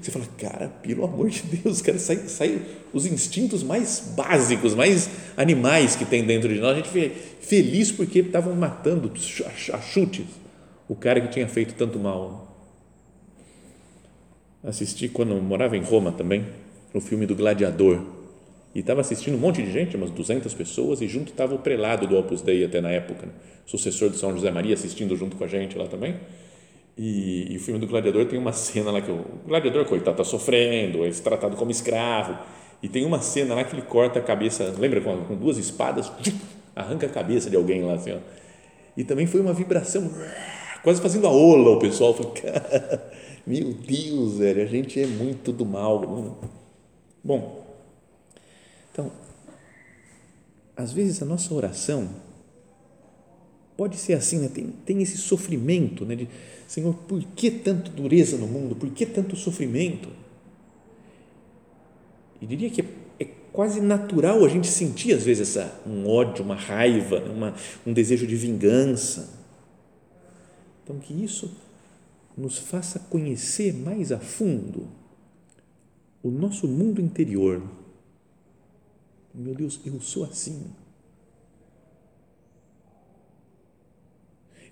Você 0.01 0.11
fala, 0.11 0.25
cara, 0.39 0.69
pelo 0.83 1.05
amor 1.05 1.29
de 1.29 1.43
Deus, 1.43 1.83
cara, 1.83 1.99
sai, 1.99 2.17
sai 2.27 2.63
os 2.91 3.05
instintos 3.05 3.63
mais 3.63 4.15
básicos, 4.17 4.75
mais 4.75 5.11
animais 5.37 5.95
que 5.95 6.07
tem 6.07 6.25
dentro 6.25 6.49
de 6.49 6.59
nós. 6.59 6.73
A 6.73 6.77
gente 6.77 6.89
fica 6.89 7.15
feliz 7.43 7.93
porque 7.93 8.21
estavam 8.21 8.55
matando 8.55 9.13
a 9.45 9.81
chutes 9.83 10.25
o 10.89 10.97
cara 10.97 11.21
que 11.21 11.29
tinha 11.29 11.47
feito 11.47 11.75
tanto 11.75 11.99
mal. 11.99 12.59
Assisti 14.65 15.07
quando 15.07 15.35
morava 15.35 15.77
em 15.77 15.83
Roma 15.83 16.13
também, 16.13 16.47
o 16.95 17.01
filme 17.03 17.27
do 17.27 17.37
Gladiador. 17.37 18.18
E 18.75 18.81
estava 18.81 19.01
assistindo 19.01 19.35
um 19.35 19.39
monte 19.39 19.63
de 19.63 19.73
gente, 19.73 19.97
umas 19.97 20.11
200 20.11 20.53
pessoas, 20.55 21.01
e 21.01 21.09
junto 21.09 21.31
estava 21.31 21.55
o 21.55 21.59
prelado 21.59 22.07
do 22.07 22.17
Opus 22.17 22.43
Dei 22.43 22.65
até 22.65 22.81
na 22.81 22.91
época, 22.91 23.27
né? 23.27 23.33
sucessor 23.67 24.11
de 24.11 24.17
São 24.17 24.33
José 24.33 24.51
Maria, 24.51 24.75
assistindo 24.75 25.15
junto 25.17 25.37
com 25.37 25.45
a 25.45 25.47
gente 25.47 25.77
lá 25.77 25.87
também. 25.87 26.17
E, 26.97 27.53
e, 27.53 27.57
o 27.57 27.61
filme 27.61 27.79
do 27.79 27.87
Gladiador 27.87 28.27
tem 28.27 28.39
uma 28.39 28.53
cena 28.53 28.91
lá 28.91 29.01
que 29.01 29.11
o, 29.11 29.25
gladiador, 29.47 29.85
coitado, 29.85 30.21
está 30.21 30.25
sofrendo, 30.25 31.05
é 31.05 31.11
tratado 31.11 31.55
como 31.55 31.71
escravo. 31.71 32.37
E 32.83 32.89
tem 32.89 33.05
uma 33.05 33.21
cena 33.21 33.55
lá 33.55 33.63
que 33.63 33.75
ele 33.75 33.83
corta 33.83 34.19
a 34.19 34.23
cabeça, 34.23 34.75
lembra, 34.77 35.01
com, 35.01 35.17
com 35.25 35.37
duas 35.37 35.59
espadas, 35.59 36.11
arranca 36.75 37.07
a 37.07 37.11
cabeça 37.11 37.49
de 37.49 37.57
alguém 37.57 37.85
lá 37.85 37.95
assim. 37.95 38.13
Ó. 38.13 38.19
E 38.97 39.05
também 39.05 39.27
foi 39.27 39.41
uma 39.41 39.53
vibração, 39.53 40.11
quase 40.83 41.01
fazendo 41.01 41.29
a 41.29 41.31
ola 41.31 41.71
o 41.71 41.79
pessoal. 41.79 42.15
Falei, 42.15 42.33
cara, 42.33 43.13
meu 43.47 43.73
Deus, 43.73 44.39
velho, 44.39 44.63
a 44.63 44.67
gente 44.67 45.01
é 45.01 45.07
muito 45.07 45.53
do 45.53 45.65
mal. 45.65 46.37
Bom, 47.23 47.68
então, 48.99 49.13
às 50.77 50.93
vezes 50.93 51.23
a 51.23 51.25
nossa 51.25 51.55
oração 51.55 52.09
pode 53.77 53.97
ser 53.97 54.15
assim, 54.15 54.41
né? 54.41 54.49
tem, 54.49 54.73
tem 54.85 55.01
esse 55.01 55.17
sofrimento 55.17 56.05
né? 56.05 56.17
de 56.17 56.29
Senhor, 56.67 56.93
por 56.93 57.23
que 57.23 57.49
tanta 57.49 57.93
dureza 57.93 58.37
no 58.37 58.49
mundo? 58.49 58.75
Por 58.75 58.91
que 58.91 59.07
tanto 59.07 59.37
sofrimento? 59.37 60.09
E 62.43 62.47
diria 62.47 62.69
que 62.69 62.81
é, 62.81 62.85
é 63.21 63.25
quase 63.53 63.81
natural 63.81 64.45
a 64.45 64.49
gente 64.49 64.67
sentir 64.67 65.13
às 65.13 65.23
vezes 65.23 65.57
essa, 65.57 65.81
um 65.87 66.09
ódio, 66.09 66.45
uma 66.45 66.57
raiva, 66.57 67.21
uma, 67.21 67.55
um 67.87 67.93
desejo 67.93 68.27
de 68.27 68.35
vingança. 68.35 69.31
Então, 70.83 70.99
que 70.99 71.15
isso 71.15 71.57
nos 72.37 72.59
faça 72.59 72.99
conhecer 72.99 73.73
mais 73.73 74.11
a 74.11 74.19
fundo 74.19 74.89
o 76.21 76.31
nosso 76.31 76.67
mundo 76.67 77.01
interior. 77.01 77.63
Meu 79.35 79.55
Deus, 79.55 79.81
eu 79.85 80.01
sou 80.01 80.25
assim. 80.25 80.71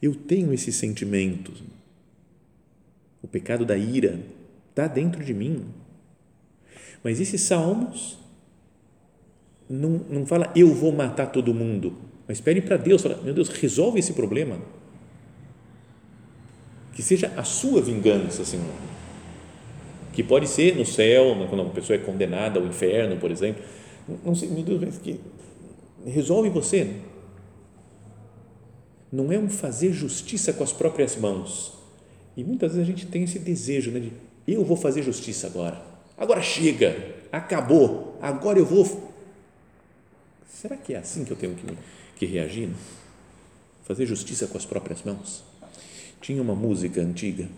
Eu 0.02 0.14
tenho 0.14 0.52
esses 0.52 0.76
sentimentos 0.76 1.62
o 3.26 3.28
pecado 3.28 3.64
da 3.64 3.76
ira 3.76 4.20
está 4.70 4.86
dentro 4.86 5.24
de 5.24 5.34
mim. 5.34 5.66
Mas 7.02 7.20
esses 7.20 7.40
salmos 7.40 8.18
não, 9.68 10.00
não 10.08 10.24
fala 10.24 10.52
eu 10.54 10.72
vou 10.72 10.92
matar 10.92 11.26
todo 11.26 11.52
mundo, 11.52 11.96
mas 12.28 12.40
pede 12.40 12.60
para 12.60 12.76
Deus, 12.76 13.02
fala, 13.02 13.20
meu 13.22 13.34
Deus, 13.34 13.48
resolve 13.48 13.98
esse 13.98 14.12
problema. 14.12 14.58
Que 16.94 17.02
seja 17.02 17.32
a 17.36 17.42
sua 17.42 17.82
vingança, 17.82 18.44
Senhor. 18.44 18.72
Que 20.12 20.22
pode 20.22 20.48
ser 20.48 20.76
no 20.76 20.86
céu, 20.86 21.34
quando 21.48 21.62
uma 21.62 21.70
pessoa 21.70 21.96
é 21.96 21.98
condenada 21.98 22.60
ao 22.60 22.66
inferno, 22.66 23.16
por 23.18 23.30
exemplo. 23.30 23.62
Não 24.24 24.34
sei, 24.34 24.48
Deus, 24.48 24.80
mas 24.80 24.98
que 24.98 25.20
resolve 26.04 26.48
você. 26.48 26.96
Não 29.10 29.32
é 29.32 29.38
um 29.38 29.48
fazer 29.48 29.92
justiça 29.92 30.52
com 30.52 30.62
as 30.62 30.72
próprias 30.72 31.16
mãos 31.16 31.76
e 32.36 32.44
muitas 32.44 32.72
vezes 32.72 32.86
a 32.86 32.90
gente 32.90 33.06
tem 33.06 33.24
esse 33.24 33.38
desejo 33.38 33.90
né, 33.90 34.00
de 34.00 34.12
eu 34.46 34.64
vou 34.64 34.76
fazer 34.76 35.02
justiça 35.02 35.46
agora. 35.46 35.82
Agora 36.16 36.42
chega, 36.42 37.14
acabou, 37.32 38.16
agora 38.20 38.58
eu 38.58 38.66
vou. 38.66 39.12
Será 40.48 40.76
que 40.76 40.94
é 40.94 40.98
assim 40.98 41.24
que 41.24 41.32
eu 41.32 41.36
tenho 41.36 41.54
que, 41.54 41.66
que 42.16 42.26
reagir? 42.26 42.70
Fazer 43.84 44.06
justiça 44.06 44.46
com 44.46 44.56
as 44.56 44.66
próprias 44.66 45.02
mãos? 45.02 45.42
Tinha 46.20 46.40
uma 46.42 46.54
música 46.54 47.00
antiga 47.00 47.48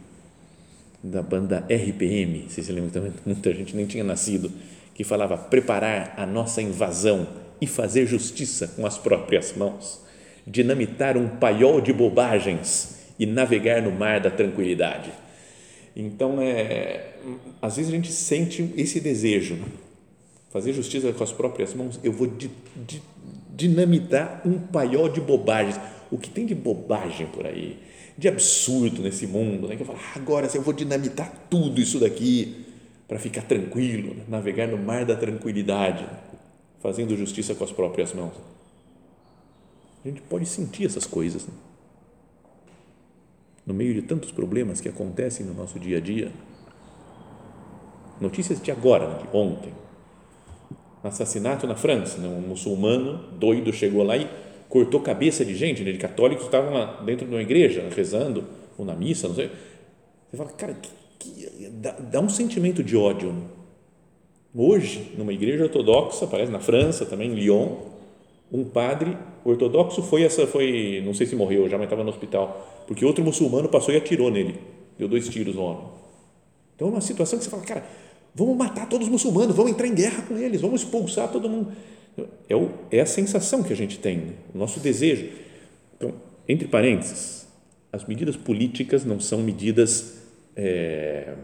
da 1.03 1.23
banda 1.23 1.65
RPM, 1.69 2.47
se 2.49 2.63
se 2.63 2.73
lembra 2.73 2.91
também, 2.91 3.13
muita 3.25 3.55
gente 3.55 3.75
nem 3.75 3.87
tinha 3.87 4.03
nascido, 4.03 4.51
que 4.99 5.05
falava 5.05 5.39
preparar 5.39 6.13
a 6.17 6.27
nossa 6.27 6.61
invasão 6.61 7.29
e 7.61 7.69
fazer 7.69 8.05
justiça 8.05 8.67
com 8.67 8.85
as 8.85 8.99
próprias 8.99 9.55
mãos, 9.57 10.01
dinamitar 10.45 11.17
um 11.17 11.29
paiol 11.29 11.81
de 11.81 11.93
bobagens 11.93 12.99
e 13.17 13.25
navegar 13.25 13.81
no 13.81 13.93
mar 13.93 14.19
da 14.19 14.29
tranquilidade. 14.29 15.13
Então, 15.95 16.43
é, 16.43 17.13
às 17.63 17.77
vezes 17.77 17.93
a 17.93 17.95
gente 17.95 18.11
sente 18.11 18.75
esse 18.77 18.99
desejo, 18.99 19.55
né? 19.55 19.67
fazer 20.51 20.73
justiça 20.73 21.13
com 21.13 21.23
as 21.23 21.31
próprias 21.31 21.75
mãos, 21.75 22.01
eu 22.03 22.11
vou 22.11 22.27
di, 22.27 22.51
di, 22.75 23.01
dinamitar 23.55 24.43
um 24.45 24.59
paiol 24.59 25.09
de 25.09 25.21
bobagens. 25.21 25.79
O 26.11 26.19
que 26.19 26.29
tem 26.29 26.45
de 26.45 26.57
bobagem 26.57 27.29
por 27.29 27.47
aí, 27.47 27.79
de 28.17 28.27
absurdo 28.27 29.01
nesse 29.01 29.29
mundo, 29.29 29.69
né? 29.69 29.77
que 29.77 29.83
eu 29.83 29.87
falo, 29.87 30.01
ah, 30.03 30.13
agora 30.17 30.49
eu 30.53 30.63
vou 30.63 30.75
dinamitar 30.75 31.47
tudo 31.49 31.81
isso 31.81 32.01
daqui 32.01 32.67
para 33.09 33.19
ficar 33.19 33.43
tranquilo, 33.43 34.15
né? 34.15 34.25
navegar 34.29 34.69
no 34.69 34.79
mar 34.79 35.05
da 35.05 35.17
tranquilidade, 35.17 36.07
fazendo 36.81 37.17
justiça 37.17 37.55
com 37.55 37.65
as 37.65 37.73
próprias 37.73 38.13
mãos. 38.13 38.35
A 40.05 40.09
gente 40.09 40.21
pode 40.21 40.47
sentir 40.47 40.87
essas 40.87 41.07
coisas. 41.07 41.47
Né? 41.47 41.55
no 43.69 43.75
meio 43.75 43.93
de 43.93 44.01
tantos 44.01 44.33
problemas 44.33 44.81
que 44.81 44.89
acontecem 44.89 45.45
no 45.45 45.53
nosso 45.53 45.79
dia 45.79 45.99
a 45.99 46.01
dia. 46.01 46.33
Notícias 48.19 48.63
de 48.63 48.71
agora, 48.71 49.19
de 49.19 49.37
ontem. 49.37 49.75
Assassinato 51.05 51.67
na 51.67 51.77
França, 51.77 52.17
né? 52.17 52.27
um 52.27 52.41
muçulmano 52.41 53.31
doido 53.33 53.71
chegou 53.71 54.03
lá 54.03 54.17
e 54.17 54.27
cortou 54.71 55.01
cabeça 55.03 55.45
de 55.45 55.55
gente, 55.55 55.85
né? 55.85 55.93
de 55.93 55.99
católicos 55.99 56.45
que 56.45 56.49
estavam 56.49 56.73
lá 56.73 57.03
dentro 57.03 57.27
de 57.27 57.35
uma 57.35 57.43
igreja, 57.43 57.87
rezando, 57.95 58.43
ou 58.79 58.87
na 58.87 58.95
missa, 58.95 59.29
não 59.29 59.35
sei. 59.35 59.51
Você 60.31 60.37
fala, 60.39 60.51
cara, 60.53 60.73
que, 60.73 60.89
que, 61.19 61.69
dá, 61.75 61.93
dá, 61.93 62.21
um 62.21 62.29
sentimento 62.29 62.83
de 62.83 62.97
ódio. 62.97 63.35
Hoje, 64.55 65.13
numa 65.17 65.33
igreja 65.33 65.65
ortodoxa, 65.65 66.27
parece 66.27 66.51
na 66.51 66.61
França 66.61 67.05
também, 67.05 67.31
em 67.31 67.35
Lyon, 67.35 67.77
um 68.51 68.65
padre 68.65 69.17
ortodoxo 69.45 70.03
foi 70.03 70.23
essa 70.23 70.47
foi 70.47 71.03
não 71.05 71.15
sei 71.15 71.27
se 71.27 71.37
morreu 71.37 71.69
já 71.69 71.77
mas 71.77 71.85
estava 71.85 72.03
no 72.03 72.11
hospital 72.11 72.85
porque 72.87 73.05
outro 73.05 73.23
muçulmano 73.23 73.69
passou 73.69 73.93
e 73.93 73.97
atirou 73.97 74.31
nele 74.31 74.59
deu 74.99 75.09
dois 75.09 75.29
tiros 75.29 75.55
no 75.55 75.63
homem 75.63 75.85
então 76.75 76.89
é 76.89 76.91
uma 76.91 77.01
situação 77.01 77.39
que 77.39 77.45
você 77.45 77.51
fala 77.51 77.63
cara 77.63 77.85
vamos 78.35 78.57
matar 78.57 78.89
todos 78.89 79.07
os 79.07 79.13
muçulmanos 79.13 79.55
vamos 79.55 79.73
entrar 79.73 79.87
em 79.87 79.95
guerra 79.95 80.23
com 80.23 80.37
eles 80.37 80.61
vamos 80.61 80.83
expulsar 80.83 81.31
todo 81.31 81.49
mundo 81.49 81.73
é, 82.49 82.57
o, 82.57 82.71
é 82.91 83.01
a 83.01 83.07
sensação 83.07 83.63
que 83.63 83.73
a 83.73 83.77
gente 83.77 83.99
tem 83.99 84.17
né? 84.17 84.33
o 84.55 84.59
nosso 84.59 84.81
desejo 84.81 85.29
então 85.97 86.15
entre 86.49 86.67
parênteses 86.67 87.47
as 87.93 88.05
medidas 88.07 88.37
políticas 88.37 89.05
não 89.05 89.21
são 89.21 89.43
medidas 89.43 90.18
é, 90.59 91.35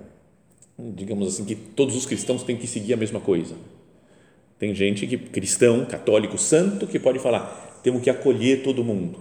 digamos 0.79 1.29
assim 1.29 1.47
que 1.47 1.55
todos 1.55 1.97
os 1.97 2.05
cristãos 2.05 2.43
têm 2.43 2.57
que 2.57 2.67
seguir 2.67 2.93
a 2.93 2.97
mesma 2.97 3.21
coisa 3.21 3.55
tem 4.59 4.75
gente 4.75 5.07
que 5.07 5.19
cristão, 5.19 5.85
católico, 5.85 6.39
santo 6.39 6.87
que 6.87 6.99
pode 6.99 7.19
falar, 7.19 7.81
temos 7.83 8.03
que 8.03 8.09
acolher 8.09 8.63
todo 8.63 8.85
mundo. 8.85 9.19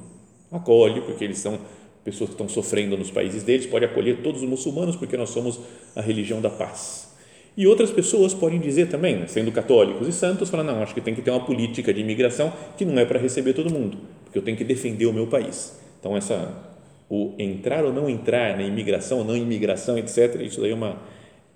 Acolhe 0.51 1.01
porque 1.01 1.23
eles 1.23 1.39
são 1.39 1.60
pessoas 2.03 2.29
que 2.29 2.36
estão 2.36 2.47
sofrendo 2.47 2.97
nos 2.97 3.10
países 3.10 3.43
deles, 3.43 3.65
pode 3.65 3.86
acolher 3.86 4.21
todos 4.21 4.41
os 4.43 4.47
muçulmanos 4.47 4.95
porque 4.95 5.17
nós 5.17 5.32
somos 5.32 5.60
a 5.95 6.01
religião 6.01 6.39
da 6.39 6.49
paz. 6.49 7.12
E 7.58 7.67
outras 7.67 7.91
pessoas 7.91 8.34
podem 8.34 8.60
dizer 8.60 8.88
também, 8.88 9.27
sendo 9.27 9.51
católicos 9.51 10.08
e 10.08 10.13
santos, 10.13 10.49
falar 10.49 10.63
não, 10.63 10.82
acho 10.82 10.93
que 10.93 11.01
tem 11.01 11.13
que 11.13 11.21
ter 11.21 11.29
uma 11.29 11.45
política 11.45 11.93
de 11.93 12.01
imigração 12.01 12.51
que 12.77 12.86
não 12.86 12.97
é 12.97 13.06
para 13.06 13.19
receber 13.19 13.53
todo 13.53 13.69
mundo, 13.69 13.97
porque 14.23 14.38
eu 14.38 14.41
tenho 14.41 14.58
que 14.58 14.63
defender 14.63 15.06
o 15.06 15.13
meu 15.13 15.27
país. 15.27 15.77
Então 15.99 16.15
essa 16.15 16.73
o 17.13 17.36
entrar 17.38 17.86
ou 17.86 17.93
não 17.93 18.10
entrar 18.10 18.58
na 18.58 18.63
imigração 18.63 19.19
ou 19.19 19.23
não 19.23 19.38
imigração, 19.38 19.95
etc. 19.99 20.41
Isso 20.41 20.60
daí 20.60 20.71
é 20.71 20.73
uma 20.73 20.97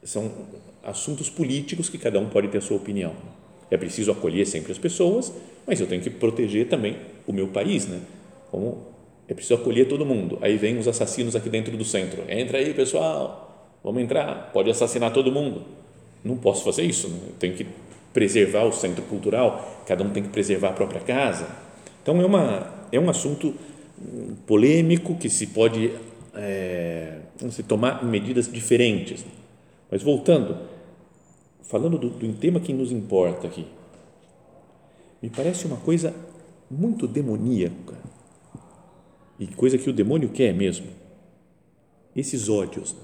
são 0.03 0.31
assuntos 0.83 1.31
políticos 1.31 1.89
que 1.89 1.97
cada 1.97 2.19
um 2.19 2.29
pode 2.29 2.47
ter 2.49 2.59
a 2.59 2.61
sua 2.61 2.77
opinião. 2.77 3.13
É 3.71 3.75
preciso 3.75 4.11
acolher 4.11 4.45
sempre 4.45 4.71
as 4.71 4.77
pessoas, 4.77 5.33
mas 5.65 5.81
eu 5.81 5.87
tenho 5.87 5.99
que 5.99 6.11
proteger 6.11 6.69
também 6.69 6.95
o 7.25 7.33
meu 7.33 7.47
país, 7.47 7.87
né? 7.87 7.99
Como 8.51 8.85
é 9.27 9.33
preciso 9.33 9.55
acolher 9.55 9.87
todo 9.87 10.05
mundo. 10.05 10.37
Aí 10.41 10.57
vem 10.57 10.77
os 10.77 10.87
assassinos 10.87 11.35
aqui 11.35 11.49
dentro 11.49 11.75
do 11.75 11.83
centro. 11.83 12.23
Entra 12.29 12.59
aí, 12.59 12.71
pessoal, 12.75 13.73
vamos 13.83 14.01
entrar, 14.03 14.51
pode 14.53 14.69
assassinar 14.69 15.11
todo 15.11 15.31
mundo. 15.31 15.63
Não 16.23 16.37
posso 16.37 16.63
fazer 16.63 16.83
isso, 16.83 17.09
né? 17.09 17.17
eu 17.29 17.33
tenho 17.39 17.55
que 17.55 17.65
preservar 18.13 18.63
o 18.63 18.71
centro 18.71 19.03
cultural, 19.05 19.83
cada 19.87 20.03
um 20.03 20.11
tem 20.11 20.21
que 20.21 20.29
preservar 20.29 20.69
a 20.69 20.73
própria 20.73 21.01
casa. 21.01 21.47
Então 22.03 22.21
é, 22.21 22.25
uma, 22.25 22.73
é 22.91 22.99
um 22.99 23.09
assunto 23.09 23.55
polêmico 24.45 25.15
que 25.15 25.29
se 25.29 25.47
pode 25.47 25.91
é, 26.33 27.19
se 27.49 27.63
tomar 27.63 28.03
medidas 28.05 28.51
diferentes. 28.51 29.25
Mas 29.89 30.03
voltando, 30.03 30.57
falando 31.63 31.97
do, 31.97 32.09
do 32.09 32.33
tema 32.33 32.59
que 32.59 32.73
nos 32.73 32.91
importa 32.91 33.47
aqui, 33.47 33.65
me 35.21 35.29
parece 35.29 35.65
uma 35.65 35.77
coisa 35.77 36.13
muito 36.69 37.07
demoníaca 37.07 37.95
e 39.39 39.47
coisa 39.47 39.77
que 39.77 39.89
o 39.89 39.93
demônio 39.93 40.29
quer 40.29 40.53
mesmo. 40.53 40.87
Esses 42.15 42.49
ódios, 42.49 42.95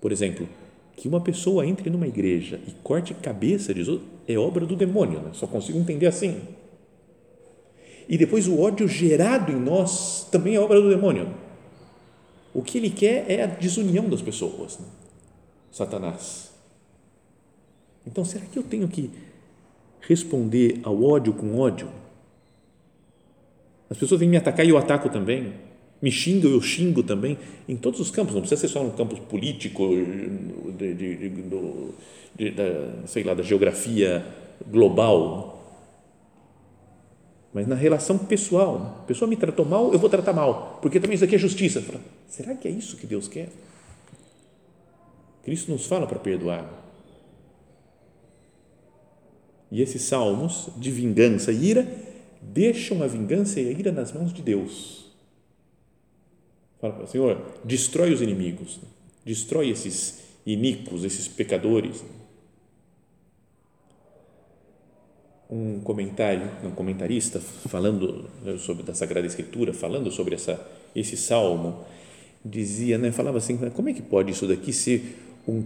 por 0.00 0.12
exemplo, 0.12 0.48
que 0.96 1.08
uma 1.08 1.20
pessoa 1.20 1.66
entre 1.66 1.90
numa 1.90 2.06
igreja 2.06 2.60
e 2.66 2.72
corte 2.82 3.14
cabeça 3.14 3.72
de 3.72 3.80
outros 3.88 4.08
é 4.26 4.38
obra 4.38 4.64
do 4.64 4.76
demônio, 4.76 5.20
né? 5.20 5.30
só 5.32 5.46
consigo 5.46 5.78
entender 5.78 6.06
assim. 6.06 6.40
E 8.08 8.18
depois 8.18 8.48
o 8.48 8.60
ódio 8.60 8.86
gerado 8.88 9.52
em 9.52 9.56
nós 9.56 10.28
também 10.30 10.54
é 10.54 10.60
obra 10.60 10.80
do 10.80 10.88
demônio. 10.88 11.28
O 12.54 12.62
que 12.62 12.78
ele 12.78 12.90
quer 12.90 13.30
é 13.30 13.42
a 13.42 13.46
desunião 13.46 14.08
das 14.08 14.20
pessoas, 14.20 14.78
né? 14.78 14.86
Satanás. 15.70 16.52
Então, 18.06 18.24
será 18.24 18.44
que 18.44 18.58
eu 18.58 18.62
tenho 18.62 18.88
que 18.88 19.10
responder 20.00 20.80
ao 20.82 21.02
ódio 21.02 21.32
com 21.32 21.58
ódio? 21.58 21.88
As 23.88 23.96
pessoas 23.96 24.20
vêm 24.20 24.28
me 24.28 24.36
atacar 24.36 24.66
e 24.66 24.70
eu 24.70 24.76
ataco 24.76 25.08
também. 25.08 25.52
Me 26.00 26.10
xingam, 26.10 26.50
eu 26.50 26.60
xingo 26.60 27.02
também. 27.02 27.38
Em 27.68 27.76
todos 27.76 28.00
os 28.00 28.10
campos, 28.10 28.34
não 28.34 28.40
precisa 28.40 28.60
ser 28.60 28.68
só 28.68 28.82
no 28.82 28.90
campo 28.92 29.18
político, 29.22 29.88
de, 30.76 30.94
de, 30.94 31.16
de, 31.16 31.30
de 32.36 32.50
da, 32.50 33.06
sei 33.06 33.22
lá, 33.22 33.34
da 33.34 33.42
geografia 33.42 34.26
global. 34.68 35.51
Mas 37.52 37.66
na 37.66 37.74
relação 37.74 38.16
pessoal, 38.16 39.00
a 39.02 39.06
pessoa 39.06 39.28
me 39.28 39.36
tratou 39.36 39.64
mal, 39.64 39.92
eu 39.92 39.98
vou 39.98 40.08
tratar 40.08 40.32
mal, 40.32 40.78
porque 40.80 40.98
também 40.98 41.14
isso 41.14 41.24
aqui 41.24 41.34
é 41.34 41.38
justiça. 41.38 41.82
Falo, 41.82 42.00
será 42.26 42.54
que 42.54 42.66
é 42.66 42.70
isso 42.70 42.96
que 42.96 43.06
Deus 43.06 43.28
quer? 43.28 43.50
Cristo 45.44 45.70
nos 45.70 45.86
fala 45.86 46.06
para 46.06 46.18
perdoar. 46.18 46.82
E 49.70 49.82
esses 49.82 50.02
salmos 50.02 50.68
de 50.76 50.90
vingança 50.90 51.52
e 51.52 51.64
ira 51.64 51.86
deixam 52.40 53.02
a 53.02 53.06
vingança 53.06 53.60
e 53.60 53.68
a 53.68 53.72
ira 53.72 53.92
nas 53.92 54.12
mãos 54.12 54.32
de 54.32 54.42
Deus. 54.42 55.06
Fala, 56.80 57.06
Senhor, 57.06 57.40
destrói 57.64 58.12
os 58.12 58.20
inimigos, 58.20 58.80
destrói 59.24 59.70
esses 59.70 60.20
iníquos, 60.44 61.04
esses 61.04 61.28
pecadores 61.28 62.02
um 65.52 65.80
comentário, 65.80 66.48
um 66.64 66.70
comentarista 66.70 67.38
falando 67.38 68.30
né, 68.42 68.56
sobre 68.56 68.82
da 68.82 68.94
Sagrada 68.94 69.26
Escritura, 69.26 69.74
falando 69.74 70.10
sobre 70.10 70.34
essa 70.34 70.58
esse 70.96 71.14
salmo, 71.14 71.84
dizia, 72.42 72.96
né, 72.96 73.12
falava 73.12 73.38
assim, 73.38 73.56
como 73.70 73.88
é 73.88 73.92
que 73.92 74.02
pode 74.02 74.30
isso 74.30 74.46
daqui 74.46 74.72
ser 74.72 75.18
um, 75.46 75.64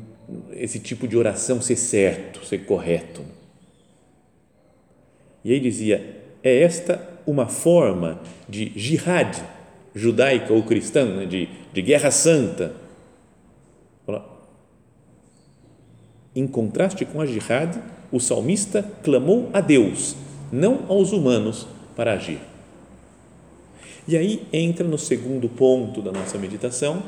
esse 0.52 0.80
tipo 0.80 1.06
de 1.06 1.16
oração 1.16 1.60
ser 1.60 1.76
certo, 1.76 2.44
ser 2.44 2.58
correto? 2.58 3.22
E 5.44 5.52
aí 5.52 5.60
dizia, 5.60 6.16
é 6.42 6.62
esta 6.62 7.20
uma 7.24 7.46
forma 7.46 8.20
de 8.48 8.72
jihad 8.76 9.40
judaica 9.94 10.52
ou 10.52 10.64
cristã, 10.64 11.04
né, 11.16 11.26
de, 11.26 11.48
de 11.72 11.82
guerra 11.82 12.10
santa. 12.10 12.74
Em 16.34 16.46
contraste 16.46 17.04
com 17.04 17.20
a 17.20 17.26
jihad, 17.26 17.80
o 18.10 18.20
salmista 18.20 18.82
clamou 19.02 19.50
a 19.52 19.60
Deus, 19.60 20.16
não 20.52 20.84
aos 20.88 21.12
humanos, 21.12 21.66
para 21.94 22.12
agir. 22.12 22.40
E 24.06 24.16
aí 24.16 24.46
entra 24.52 24.86
no 24.86 24.98
segundo 24.98 25.48
ponto 25.48 26.00
da 26.00 26.12
nossa 26.12 26.38
meditação, 26.38 27.02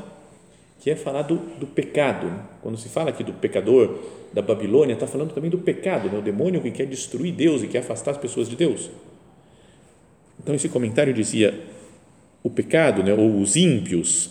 que 0.81 0.91
é 0.91 0.97
falar 0.97 1.23
do, 1.23 1.37
do 1.59 1.67
pecado. 1.67 2.33
Quando 2.63 2.77
se 2.77 2.89
fala 2.89 3.11
aqui 3.11 3.23
do 3.23 3.33
pecador 3.33 3.99
da 4.33 4.43
Babilônia, 4.43 4.95
está 4.95 5.07
falando 5.07 5.33
também 5.33 5.51
do 5.51 5.59
pecado, 5.59 6.09
né? 6.09 6.19
o 6.19 6.23
demônio 6.23 6.61
que 6.61 6.71
quer 6.71 6.87
destruir 6.87 7.33
Deus 7.33 7.63
e 7.63 7.69
quer 7.69 7.79
afastar 7.79 8.13
as 8.13 8.17
pessoas 8.17 8.49
de 8.49 8.57
Deus. 8.57 8.91
Então, 10.41 10.55
esse 10.55 10.69
comentário 10.69 11.13
dizia: 11.13 11.63
o 12.43 12.51
pecado, 12.51 13.03
né, 13.03 13.13
ou 13.13 13.41
os 13.41 13.57
ímpios, 13.57 14.31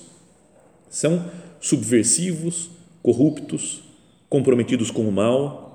são 0.90 1.30
subversivos, 1.60 2.70
corruptos, 3.04 3.84
comprometidos 4.30 4.92
com 4.92 5.08
o 5.08 5.12
mal, 5.12 5.67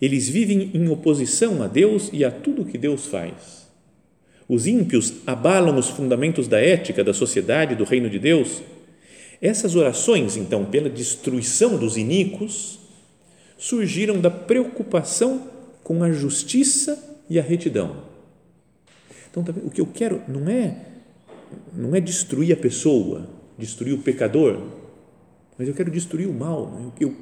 eles 0.00 0.28
vivem 0.28 0.70
em 0.74 0.88
oposição 0.88 1.62
a 1.62 1.66
Deus 1.66 2.10
e 2.12 2.24
a 2.24 2.30
tudo 2.30 2.64
que 2.64 2.76
Deus 2.76 3.06
faz. 3.06 3.66
Os 4.48 4.66
ímpios 4.66 5.14
abalam 5.26 5.76
os 5.76 5.88
fundamentos 5.88 6.46
da 6.46 6.60
ética, 6.60 7.02
da 7.02 7.12
sociedade, 7.12 7.74
do 7.74 7.84
reino 7.84 8.08
de 8.08 8.18
Deus. 8.18 8.62
Essas 9.40 9.74
orações, 9.74 10.36
então, 10.36 10.64
pela 10.64 10.88
destruição 10.88 11.76
dos 11.76 11.96
iníquos, 11.96 12.78
surgiram 13.58 14.20
da 14.20 14.30
preocupação 14.30 15.48
com 15.82 16.02
a 16.02 16.12
justiça 16.12 17.20
e 17.28 17.38
a 17.38 17.42
retidão. 17.42 18.04
Então, 19.30 19.42
tá 19.42 19.52
o 19.64 19.70
que 19.70 19.80
eu 19.80 19.86
quero 19.86 20.22
não 20.28 20.48
é 20.48 20.76
não 21.72 21.94
é 21.94 22.00
destruir 22.00 22.52
a 22.52 22.56
pessoa, 22.56 23.28
destruir 23.56 23.92
o 23.94 23.98
pecador, 23.98 24.60
mas 25.58 25.68
eu 25.68 25.74
quero 25.74 25.90
destruir 25.90 26.28
o 26.28 26.32
mal. 26.32 26.70
Né? 26.70 26.90
Eu 27.00 27.14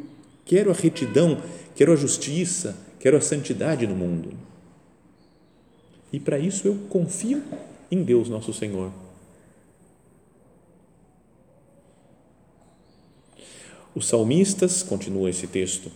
quero 0.44 0.70
a 0.70 0.74
retidão 0.74 1.40
quero 1.74 1.92
a 1.92 1.96
justiça, 1.96 2.76
quero 3.00 3.16
a 3.16 3.20
santidade 3.20 3.87
no 3.87 3.94
mundo. 3.94 4.33
E 6.12 6.20
para 6.20 6.38
isso 6.38 6.68
eu 6.68 6.76
confio 6.88 7.42
em 7.90 8.02
Deus, 8.02 8.28
nosso 8.28 8.52
Senhor. 8.52 8.92
Os 13.94 14.07
salmistas, 14.07 14.83
continua 14.83 15.30
esse 15.30 15.46
texto, 15.46 15.90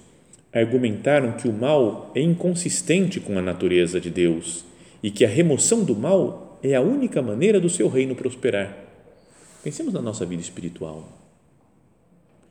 argumentaram 0.52 1.32
que 1.32 1.48
o 1.48 1.52
mal 1.52 2.10
é 2.14 2.20
inconsistente 2.20 3.20
com 3.20 3.38
a 3.38 3.42
natureza 3.42 4.00
de 4.00 4.10
Deus 4.10 4.64
e 5.02 5.10
que 5.10 5.24
a 5.24 5.28
remoção 5.28 5.84
do 5.84 5.94
mal 5.94 6.58
é 6.62 6.74
a 6.74 6.80
única 6.80 7.22
maneira 7.22 7.60
do 7.60 7.70
seu 7.70 7.88
reino 7.88 8.14
prosperar. 8.14 8.76
Pensemos 9.62 9.92
na 9.92 10.00
nossa 10.00 10.24
vida 10.24 10.42
espiritual. 10.42 11.08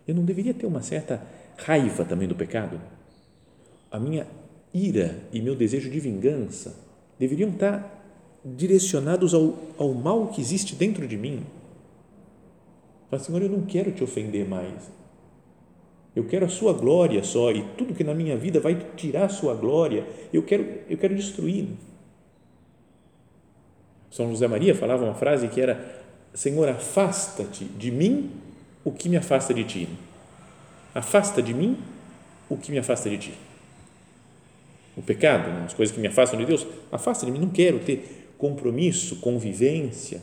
Eu 0.08 0.16
não 0.16 0.24
deveria 0.24 0.54
ter 0.54 0.66
uma 0.66 0.82
certa 0.82 1.26
raiva 1.58 2.06
também 2.06 2.28
do 2.28 2.36
pecado? 2.36 2.80
a 3.92 4.00
minha 4.00 4.28
ira 4.74 5.18
e 5.32 5.42
meu 5.42 5.56
desejo 5.56 5.90
de 5.90 6.00
vingança 6.00 6.76
deveriam 7.18 7.50
estar 7.50 7.94
direcionados 8.44 9.34
ao, 9.34 9.56
ao 9.78 9.94
mal 9.94 10.28
que 10.28 10.42
existe 10.42 10.76
dentro 10.76 11.08
de 11.08 11.18
mim. 11.18 11.44
Fala, 13.10 13.22
Senhor, 13.22 13.42
eu 13.42 13.50
não 13.50 13.62
quero 13.62 13.92
te 13.92 14.04
ofender 14.04 14.48
mais. 14.48 14.92
Eu 16.16 16.26
quero 16.26 16.46
a 16.46 16.50
sua 16.50 16.74
glória 16.74 17.24
só 17.24 17.52
e 17.52 17.64
tudo 17.78 17.94
que 17.94 18.04
na 18.04 18.14
minha 18.14 18.36
vida 18.36 18.60
vai 18.60 18.76
tirar 18.96 19.26
a 19.26 19.30
sua 19.30 19.54
glória, 19.54 20.06
eu 20.34 20.44
quero, 20.44 20.66
eu 20.90 20.98
quero 20.98 21.16
destruir. 21.16 21.68
São 24.10 24.30
José 24.30 24.48
Maria 24.48 24.74
falava 24.74 25.06
uma 25.06 25.14
frase 25.14 25.48
que 25.48 25.62
era: 25.62 26.04
Senhor, 26.34 26.68
afasta-te 26.70 27.66
de 27.66 27.92
mim 27.92 28.32
o 28.84 28.92
que 28.92 29.10
me 29.10 29.18
afasta 29.18 29.54
de 29.54 29.64
ti. 29.64 29.90
Afasta 30.98 31.42
de 31.42 31.54
mim 31.54 31.78
o 32.50 32.58
que 32.58 32.72
me 32.72 32.80
afasta 32.80 33.10
de 33.10 33.18
ti 33.18 33.34
o 34.98 35.02
pecado, 35.02 35.52
né? 35.52 35.64
as 35.66 35.76
coisas 35.76 35.94
que 35.94 36.02
me 36.02 36.08
afastam 36.08 36.40
de 36.40 36.46
Deus, 36.46 36.66
afasta 36.92 37.26
de 37.26 37.32
mim, 37.32 37.40
não 37.40 37.50
quero 37.50 37.78
ter 37.80 38.32
compromisso, 38.38 39.18
convivência 39.18 40.22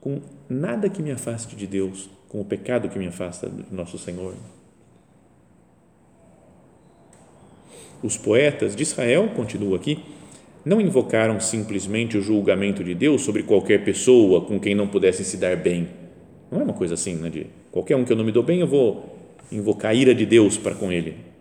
com 0.00 0.20
nada 0.48 0.90
que 0.90 1.00
me 1.00 1.12
afaste 1.12 1.54
de 1.54 1.66
Deus, 1.66 2.10
com 2.28 2.40
o 2.40 2.44
pecado 2.44 2.88
que 2.88 2.98
me 2.98 3.06
afasta 3.06 3.48
do 3.48 3.64
nosso 3.74 3.96
Senhor. 3.96 4.34
Os 8.02 8.16
poetas 8.16 8.74
de 8.76 8.82
Israel, 8.82 9.30
continua 9.34 9.76
aqui, 9.76 10.02
não 10.64 10.80
invocaram 10.80 11.38
simplesmente 11.40 12.18
o 12.18 12.20
julgamento 12.20 12.82
de 12.82 12.94
Deus 12.94 13.22
sobre 13.22 13.44
qualquer 13.44 13.84
pessoa 13.84 14.42
com 14.42 14.58
quem 14.58 14.74
não 14.74 14.88
pudesse 14.88 15.24
se 15.24 15.36
dar 15.36 15.56
bem. 15.56 15.88
Não 16.50 16.60
é 16.60 16.64
uma 16.64 16.72
coisa 16.74 16.94
assim, 16.94 17.14
né? 17.14 17.30
De 17.30 17.46
qualquer 17.70 17.96
um 17.96 18.04
que 18.04 18.12
eu 18.12 18.16
não 18.16 18.24
me 18.24 18.32
dou 18.32 18.42
bem, 18.42 18.60
eu 18.60 18.66
vou 18.66 19.13
invocar 19.50 19.90
a 19.92 19.94
ira 19.94 20.14
de 20.14 20.26
Deus 20.26 20.56
para 20.56 20.74
com 20.74 20.90
ele 20.92 21.34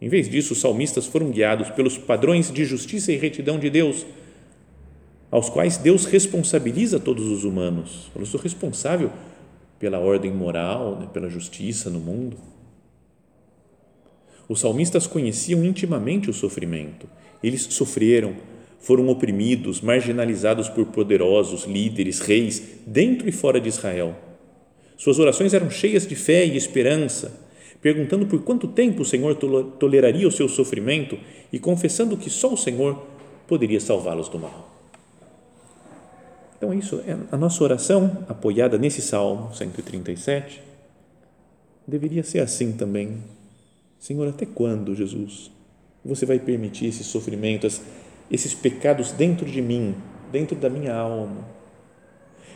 em 0.00 0.08
vez 0.08 0.28
disso, 0.28 0.52
os 0.52 0.60
salmistas 0.60 1.06
foram 1.06 1.30
guiados 1.30 1.70
pelos 1.70 1.96
padrões 1.96 2.50
de 2.52 2.64
justiça 2.64 3.12
e 3.12 3.16
retidão 3.16 3.58
de 3.58 3.70
Deus, 3.70 4.04
aos 5.30 5.48
quais 5.48 5.78
Deus 5.78 6.04
responsabiliza 6.04 7.00
todos 7.00 7.26
os 7.26 7.44
humanos. 7.44 8.10
Eu 8.14 8.26
sou 8.26 8.38
responsável 8.38 9.10
pela 9.78 9.98
ordem 9.98 10.30
moral, 10.30 10.98
né, 11.00 11.08
pela 11.12 11.28
justiça 11.28 11.88
no 11.88 11.98
mundo. 11.98 12.36
Os 14.48 14.60
salmistas 14.60 15.06
conheciam 15.06 15.64
intimamente 15.64 16.30
o 16.30 16.34
sofrimento. 16.34 17.08
Eles 17.42 17.62
sofreram, 17.62 18.36
foram 18.78 19.08
oprimidos, 19.08 19.80
marginalizados 19.80 20.68
por 20.68 20.86
poderosos, 20.86 21.64
líderes, 21.64 22.20
reis, 22.20 22.62
dentro 22.86 23.28
e 23.28 23.32
fora 23.32 23.60
de 23.60 23.68
Israel. 23.68 24.14
Suas 24.96 25.18
orações 25.18 25.52
eram 25.52 25.70
cheias 25.70 26.06
de 26.06 26.14
fé 26.14 26.44
e 26.44 26.56
esperança, 26.56 27.38
perguntando 27.82 28.26
por 28.26 28.42
quanto 28.42 28.66
tempo 28.68 29.02
o 29.02 29.04
Senhor 29.04 29.34
toleraria 29.78 30.26
o 30.26 30.32
seu 30.32 30.48
sofrimento 30.48 31.18
e 31.52 31.58
confessando 31.58 32.16
que 32.16 32.30
só 32.30 32.52
o 32.52 32.56
Senhor 32.56 33.00
poderia 33.46 33.80
salvá-los 33.80 34.28
do 34.28 34.38
mal. 34.38 34.74
Então, 36.56 36.72
isso 36.72 37.02
é 37.06 37.16
a 37.30 37.36
nossa 37.36 37.62
oração, 37.62 38.24
apoiada 38.28 38.78
nesse 38.78 39.02
Salmo 39.02 39.54
137, 39.54 40.62
deveria 41.86 42.22
ser 42.22 42.40
assim 42.40 42.72
também. 42.72 43.18
Senhor, 44.00 44.26
até 44.26 44.46
quando, 44.46 44.94
Jesus, 44.94 45.50
você 46.02 46.24
vai 46.24 46.38
permitir 46.38 46.86
esse 46.86 47.04
sofrimento, 47.04 47.68
esses 48.30 48.54
pecados 48.54 49.12
dentro 49.12 49.44
de 49.44 49.60
mim, 49.60 49.94
dentro 50.32 50.56
da 50.56 50.70
minha 50.70 50.94
alma? 50.94 51.46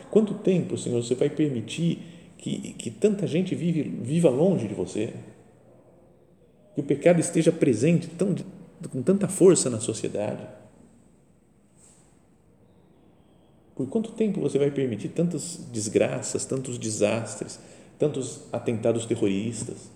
Quanto 0.09 0.33
tempo, 0.33 0.77
Senhor, 0.77 1.01
você 1.01 1.13
vai 1.13 1.29
permitir 1.29 1.99
que, 2.41 2.73
que 2.73 2.89
tanta 2.89 3.27
gente 3.27 3.53
vive, 3.53 3.83
viva 3.83 4.29
longe 4.29 4.67
de 4.67 4.73
você? 4.73 5.13
Que 6.73 6.81
o 6.81 6.83
pecado 6.83 7.19
esteja 7.19 7.51
presente 7.51 8.07
tão, 8.07 8.35
com 8.91 9.01
tanta 9.03 9.27
força 9.27 9.69
na 9.69 9.79
sociedade? 9.79 10.45
Por 13.75 13.87
quanto 13.87 14.11
tempo 14.11 14.41
você 14.41 14.57
vai 14.57 14.71
permitir 14.71 15.09
tantas 15.09 15.57
desgraças, 15.71 16.43
tantos 16.43 16.77
desastres, 16.79 17.59
tantos 17.99 18.41
atentados 18.51 19.05
terroristas, 19.05 19.91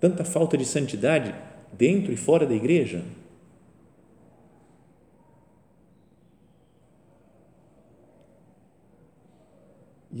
tanta 0.00 0.24
falta 0.24 0.56
de 0.56 0.64
santidade 0.64 1.34
dentro 1.74 2.12
e 2.12 2.16
fora 2.16 2.46
da 2.46 2.54
igreja? 2.54 3.04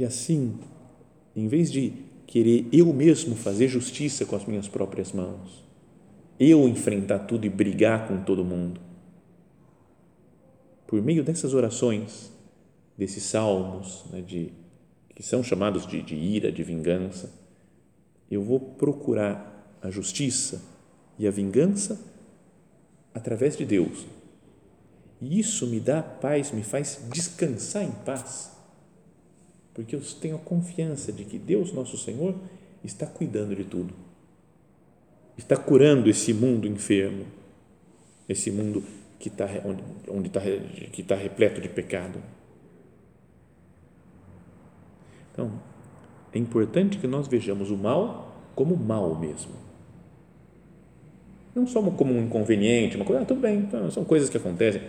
E 0.00 0.04
assim, 0.06 0.58
em 1.36 1.46
vez 1.46 1.70
de 1.70 1.92
querer 2.26 2.66
eu 2.72 2.86
mesmo 2.86 3.36
fazer 3.36 3.68
justiça 3.68 4.24
com 4.24 4.34
as 4.34 4.46
minhas 4.46 4.66
próprias 4.66 5.12
mãos, 5.12 5.62
eu 6.38 6.66
enfrentar 6.66 7.18
tudo 7.18 7.44
e 7.44 7.50
brigar 7.50 8.08
com 8.08 8.24
todo 8.24 8.42
mundo, 8.42 8.80
por 10.86 11.02
meio 11.02 11.22
dessas 11.22 11.52
orações, 11.52 12.32
desses 12.96 13.24
salmos, 13.24 14.06
né, 14.10 14.22
de, 14.22 14.54
que 15.14 15.22
são 15.22 15.42
chamados 15.42 15.86
de, 15.86 16.00
de 16.00 16.14
ira, 16.14 16.50
de 16.50 16.62
vingança, 16.62 17.30
eu 18.30 18.42
vou 18.42 18.58
procurar 18.58 19.76
a 19.82 19.90
justiça 19.90 20.62
e 21.18 21.28
a 21.28 21.30
vingança 21.30 22.00
através 23.12 23.54
de 23.54 23.66
Deus. 23.66 24.06
E 25.20 25.38
isso 25.38 25.66
me 25.66 25.78
dá 25.78 26.02
paz, 26.02 26.52
me 26.52 26.62
faz 26.62 27.06
descansar 27.12 27.84
em 27.84 27.92
paz, 27.92 28.59
porque 29.74 29.94
eu 29.94 30.00
tenho 30.20 30.36
a 30.36 30.38
confiança 30.38 31.12
de 31.12 31.24
que 31.24 31.38
Deus, 31.38 31.72
nosso 31.72 31.96
Senhor, 31.96 32.34
está 32.82 33.06
cuidando 33.06 33.54
de 33.54 33.64
tudo, 33.64 33.94
está 35.36 35.56
curando 35.56 36.08
esse 36.08 36.32
mundo 36.32 36.66
enfermo, 36.66 37.24
esse 38.28 38.50
mundo 38.50 38.82
que 39.18 39.28
está 39.28 39.46
onde, 39.64 39.82
onde 40.08 40.28
está 40.28 40.40
que 40.92 41.02
está 41.02 41.14
repleto 41.14 41.60
de 41.60 41.68
pecado. 41.68 42.20
Então, 45.32 45.52
é 46.32 46.38
importante 46.38 46.98
que 46.98 47.06
nós 47.06 47.28
vejamos 47.28 47.70
o 47.70 47.76
mal 47.76 48.36
como 48.54 48.76
mal 48.76 49.18
mesmo. 49.18 49.52
Não 51.54 51.66
só 51.66 51.82
como 51.82 52.12
um 52.12 52.24
inconveniente, 52.24 52.96
uma 52.96 53.04
coisa, 53.04 53.22
ah, 53.22 53.24
tudo 53.24 53.40
bem, 53.40 53.58
então, 53.58 53.90
são 53.90 54.04
coisas 54.04 54.30
que 54.30 54.36
acontecem. 54.36 54.82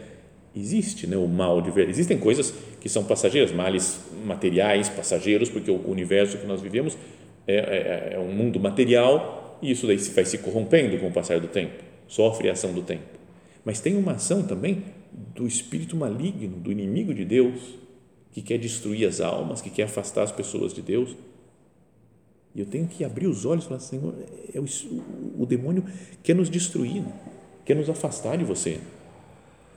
Existe 0.56 1.08
né, 1.08 1.16
o 1.16 1.28
mal 1.28 1.62
de 1.62 1.72
verdade. 1.72 1.92
Existem 1.92 2.18
coisas 2.18 2.54
que 2.80 2.90
são 2.90 3.04
passageiras, 3.04 3.52
males 3.52 4.00
materiais, 4.26 4.90
passageiros, 4.90 5.50
porque 5.50 5.72
o 5.72 5.90
universo 5.90 6.38
que 6.38 6.46
nós 6.46 6.62
vivemos 6.62 6.98
é, 7.48 7.56
é, 7.56 8.14
é 8.16 8.20
um 8.20 8.32
mundo 8.32 8.60
material 8.60 9.60
e 9.62 9.72
isso 9.72 9.88
daí 9.88 9.98
vai 9.98 10.26
se 10.26 10.40
corrompendo 10.40 10.98
com 10.98 11.08
o 11.08 11.12
passar 11.12 11.40
do 11.40 11.48
tempo, 11.48 11.84
sofre 12.08 12.50
a 12.50 12.54
ação 12.54 12.74
do 12.74 12.82
tempo. 12.82 13.04
Mas 13.64 13.80
tem 13.80 13.96
uma 13.96 14.14
ação 14.14 14.44
também 14.44 14.84
do 15.36 15.46
espírito 15.48 15.96
maligno, 15.96 16.58
do 16.58 16.72
inimigo 16.72 17.14
de 17.14 17.24
Deus, 17.24 17.76
que 18.32 18.42
quer 18.42 18.58
destruir 18.58 19.08
as 19.08 19.22
almas, 19.22 19.62
que 19.62 19.70
quer 19.70 19.84
afastar 19.84 20.24
as 20.24 20.32
pessoas 20.32 20.74
de 20.74 20.82
Deus. 20.82 21.16
E 22.56 22.60
eu 22.60 22.66
tenho 22.66 22.88
que 22.88 23.04
abrir 23.04 23.28
os 23.28 23.46
olhos 23.46 23.66
e 23.66 23.68
falar: 23.68 23.80
Senhor, 23.80 24.16
é 24.54 24.60
o, 24.60 24.66
o 25.38 25.46
demônio 25.46 25.86
quer 26.24 26.36
nos 26.36 26.50
destruir, 26.50 27.04
quer 27.64 27.76
nos 27.76 27.90
afastar 27.90 28.38
de 28.38 28.44
você. 28.44 28.80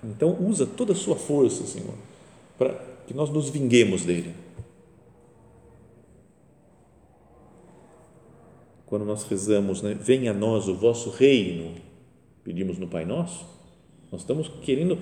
Então, 0.05 0.37
usa 0.41 0.67
toda 0.67 0.93
a 0.93 0.97
sua 0.97 1.17
força, 1.17 1.65
Senhor, 1.65 1.95
para 2.59 2.75
que 3.07 3.15
nós 3.15 3.31
nos 3.31 3.49
vinguemos 3.49 4.05
dele. 4.05 4.35
Quando 8.85 9.05
nós 9.07 9.25
rezamos, 9.25 9.81
né, 9.81 9.95
venha 9.95 10.31
a 10.33 10.35
nós 10.35 10.69
o 10.69 10.75
vosso 10.75 11.09
reino, 11.11 11.75
pedimos 12.45 12.79
no 12.79 12.87
Pai 12.87 13.07
Nosso, 13.07 13.47
nós 14.13 14.21
estamos 14.21 14.49
querendo, 14.63 14.99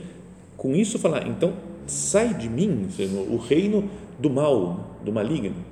com 0.56 0.74
isso, 0.76 0.98
falar, 0.98 1.26
então, 1.26 1.52
sai 1.86 2.32
de 2.34 2.48
mim, 2.48 2.88
Senhor, 2.90 3.28
o 3.28 3.36
reino 3.36 3.90
do 4.20 4.30
mal, 4.30 4.98
do 5.04 5.12
maligno, 5.12 5.64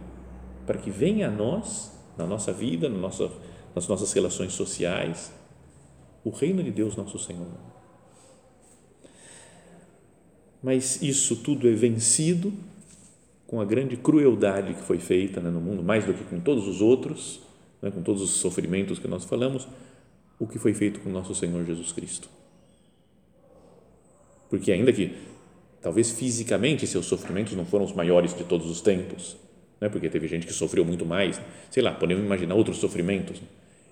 para 0.66 0.76
que 0.76 0.90
venha 0.90 1.28
a 1.28 1.30
nós, 1.30 1.92
na 2.18 2.26
nossa 2.26 2.52
vida, 2.52 2.88
na 2.88 2.98
nossa, 2.98 3.30
nas 3.74 3.86
nossas 3.86 4.12
relações 4.12 4.52
sociais, 4.52 5.32
o 6.24 6.30
reino 6.30 6.62
de 6.62 6.72
Deus, 6.72 6.96
nosso 6.96 7.18
Senhor. 7.18 7.46
Mas 10.62 11.02
isso 11.02 11.36
tudo 11.36 11.68
é 11.68 11.72
vencido 11.72 12.52
com 13.46 13.60
a 13.60 13.64
grande 13.64 13.96
crueldade 13.96 14.74
que 14.74 14.82
foi 14.82 14.98
feita 14.98 15.40
né, 15.40 15.50
no 15.50 15.60
mundo, 15.60 15.82
mais 15.82 16.04
do 16.04 16.14
que 16.14 16.24
com 16.24 16.38
todos 16.38 16.68
os 16.68 16.80
outros, 16.80 17.40
né, 17.82 17.90
com 17.90 18.02
todos 18.02 18.22
os 18.22 18.30
sofrimentos 18.30 18.98
que 18.98 19.08
nós 19.08 19.24
falamos, 19.24 19.66
o 20.38 20.46
que 20.46 20.58
foi 20.58 20.74
feito 20.74 21.00
com 21.00 21.10
nosso 21.10 21.34
Senhor 21.34 21.64
Jesus 21.64 21.92
Cristo 21.92 22.28
porque 24.50 24.72
ainda 24.72 24.92
que 24.92 25.12
talvez 25.80 26.10
fisicamente 26.10 26.86
seus 26.86 27.06
sofrimentos 27.06 27.54
não 27.54 27.64
foram 27.64 27.84
os 27.84 27.92
maiores 27.94 28.34
de 28.34 28.44
todos 28.44 28.68
os 28.68 28.80
tempos, 28.82 29.36
né? 29.80 29.88
porque 29.88 30.10
teve 30.10 30.26
gente 30.26 30.46
que 30.46 30.52
sofreu 30.52 30.84
muito 30.84 31.06
mais, 31.06 31.40
sei 31.70 31.82
lá, 31.82 31.92
podemos 31.94 32.22
imaginar 32.24 32.56
outros 32.56 32.78
sofrimentos. 32.78 33.40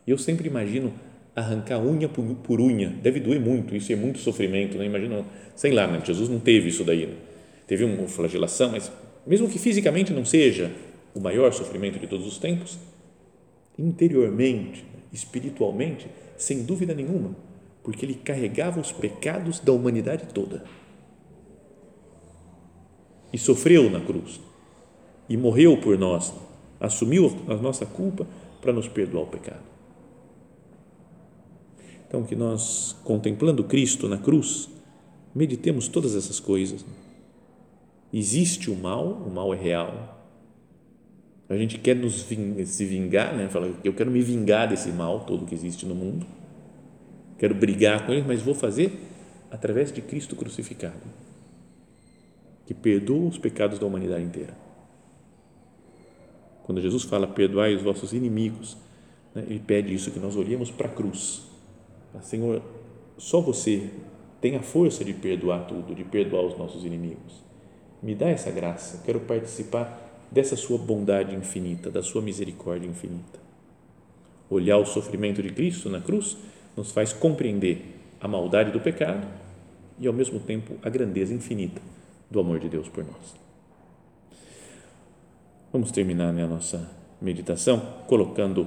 E 0.07 0.11
eu 0.11 0.19
sempre 0.19 0.49
imagino 0.49 0.93
arrancar 1.35 1.79
unha 1.79 2.09
por, 2.09 2.61
unha, 2.61 2.89
deve 2.89 3.21
doer 3.21 3.41
muito, 3.41 3.75
isso 3.77 3.93
é 3.93 3.97
muito 3.97 4.19
sofrimento, 4.19 4.77
né? 4.77 4.87
imagina, 4.87 5.25
sei 5.55 5.73
lá, 5.73 5.87
né? 5.87 6.01
Jesus 6.05 6.29
não 6.29 6.41
teve 6.41 6.69
isso 6.69 6.85
daí, 6.85 7.07
né? 7.07 7.15
teve 7.67 7.85
uma 7.85 8.09
flagelação, 8.09 8.71
mas 8.73 8.91
mesmo 9.27 9.49
que 9.49 9.59
fisicamente 9.59 10.13
não 10.13 10.25
seja 10.25 10.73
o 11.15 11.21
maior 11.21 11.53
sofrimento 11.53 11.99
de 11.99 12.07
todos 12.07 12.27
os 12.27 12.39
tempos, 12.39 12.79
interiormente, 13.79 14.85
espiritualmente, 15.13 16.07
sem 16.37 16.65
dúvida 16.65 16.95
nenhuma, 16.95 17.37
porque 17.83 18.05
ele 18.05 18.15
carregava 18.15 18.81
os 18.81 18.91
pecados 18.91 19.61
da 19.61 19.73
humanidade 19.73 20.27
toda. 20.33 20.65
E 23.33 23.39
sofreu 23.39 23.91
na 23.91 24.01
cruz. 24.01 24.41
E 25.29 25.37
morreu 25.37 25.77
por 25.77 25.99
nós. 25.99 26.33
Assumiu 26.81 27.31
a 27.47 27.55
nossa 27.55 27.85
culpa 27.85 28.27
para 28.63 28.73
nos 28.73 28.89
perdoar 28.89 29.25
o 29.25 29.27
pecado. 29.27 29.63
Então, 32.09 32.25
que 32.25 32.35
nós, 32.35 32.97
contemplando 33.05 33.63
Cristo 33.63 34.09
na 34.09 34.19
cruz, 34.19 34.69
meditemos 35.35 35.87
todas 35.87 36.17
essas 36.17 36.41
coisas. 36.41 36.85
Existe 38.13 38.71
o 38.71 38.75
mal, 38.75 39.07
o 39.07 39.31
mal 39.31 39.53
é 39.53 39.57
real. 39.57 40.19
A 41.49 41.57
gente 41.57 41.79
quer 41.79 41.95
nos 41.95 42.23
se 42.23 42.85
vingar, 42.85 43.37
né? 43.37 43.49
Fala, 43.49 43.73
eu 43.85 43.93
quero 43.93 44.11
me 44.11 44.21
vingar 44.23 44.69
desse 44.69 44.89
mal 44.91 45.21
todo 45.21 45.47
que 45.47 45.55
existe 45.55 45.87
no 45.87 45.95
mundo 45.95 46.27
quero 47.39 47.55
brigar 47.55 48.05
com 48.05 48.13
ele, 48.13 48.25
mas 48.27 48.43
vou 48.43 48.55
fazer 48.55 49.01
através 49.51 49.93
de 49.93 50.03
Cristo 50.03 50.37
crucificado, 50.37 51.01
que 52.67 52.75
perdoa 52.75 53.29
os 53.29 53.39
pecados 53.39 53.79
da 53.79 53.87
humanidade 53.87 54.25
inteira. 54.25 54.55
Quando 56.65 56.83
Jesus 56.83 57.05
fala, 57.05 57.27
perdoai 57.27 57.75
os 57.75 57.83
vossos 57.83 58.13
inimigos, 58.13 58.77
né, 59.35 59.45
ele 59.49 59.61
pede 59.61 59.95
isso, 59.95 60.11
que 60.11 60.19
nós 60.19 60.37
olhemos 60.37 60.71
para 60.71 60.89
a 60.89 60.91
cruz. 60.91 61.48
Senhor, 62.21 62.63
só 63.17 63.41
você 63.41 63.91
tem 64.41 64.57
a 64.57 64.63
força 64.63 65.05
de 65.05 65.13
perdoar 65.13 65.67
tudo, 65.67 65.95
de 65.95 66.05
perdoar 66.05 66.45
os 66.45 66.57
nossos 66.57 66.85
inimigos. 66.85 67.43
Me 68.03 68.15
dá 68.15 68.29
essa 68.29 68.51
graça, 68.51 69.03
quero 69.05 69.21
participar 69.21 70.07
dessa 70.31 70.57
sua 70.57 70.79
bondade 70.79 71.35
infinita, 71.35 71.91
da 71.91 72.03
sua 72.03 72.23
misericórdia 72.23 72.89
infinita. 72.89 73.39
Olhar 74.49 74.79
o 74.79 74.87
sofrimento 74.87 75.43
de 75.43 75.51
Cristo 75.51 75.91
na 75.91 76.01
cruz 76.01 76.37
nos 76.77 76.93
faz 76.93 77.13
compreender 77.13 77.99
a 78.21 78.29
maldade 78.29 78.71
do 78.71 78.81
pecado 78.81 79.27
e, 79.99 80.07
ao 80.07 80.13
mesmo 80.13 80.39
tempo, 80.39 80.75
a 80.83 80.89
grandeza 80.89 81.35
infinita 81.35 81.81
do 82.31 82.41
amor 82.41 82.59
de 82.59 82.69
Deus 82.69 82.89
por 82.89 83.05
nós. 83.05 83.35
Vamos 85.73 85.91
terminar 85.91 86.33
né, 86.33 86.45
a 86.45 86.47
nossa 86.47 86.89
meditação 87.21 87.81
colocando 88.07 88.67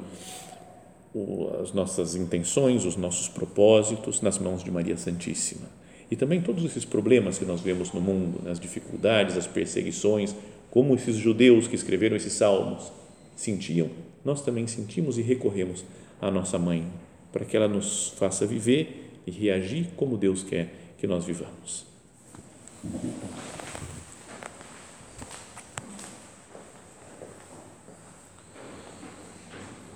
as 1.61 1.73
nossas 1.73 2.15
intenções, 2.15 2.85
os 2.85 2.95
nossos 2.95 3.27
propósitos 3.27 4.21
nas 4.21 4.39
mãos 4.39 4.63
de 4.63 4.71
Maria 4.71 4.97
Santíssima 4.97 5.81
e 6.11 6.15
também 6.17 6.41
todos 6.41 6.65
esses 6.65 6.83
problemas 6.83 7.39
que 7.39 7.45
nós 7.45 7.61
vemos 7.61 7.93
no 7.93 8.01
mundo, 8.01 8.43
né? 8.43 8.51
as 8.51 8.59
dificuldades, 8.59 9.37
as 9.37 9.47
perseguições, 9.47 10.35
como 10.69 10.93
esses 10.93 11.15
judeus 11.15 11.69
que 11.69 11.75
escreveram 11.75 12.17
esses 12.17 12.33
salmos 12.33 12.91
sentiam, 13.33 13.89
nós 14.23 14.41
também 14.41 14.67
sentimos 14.67 15.17
e 15.17 15.21
recorremos 15.21 15.85
à 16.21 16.29
nossa 16.29 16.59
mãe, 16.59 16.85
para 17.31 17.45
que 17.45 17.55
ela 17.55 17.69
nos 17.69 18.09
faça 18.17 18.45
viver 18.45 19.21
e 19.25 19.31
reagir 19.31 19.87
como 19.95 20.17
Deus 20.17 20.43
quer 20.43 20.93
que 20.97 21.07
nós 21.07 21.23
vivamos. 21.23 21.85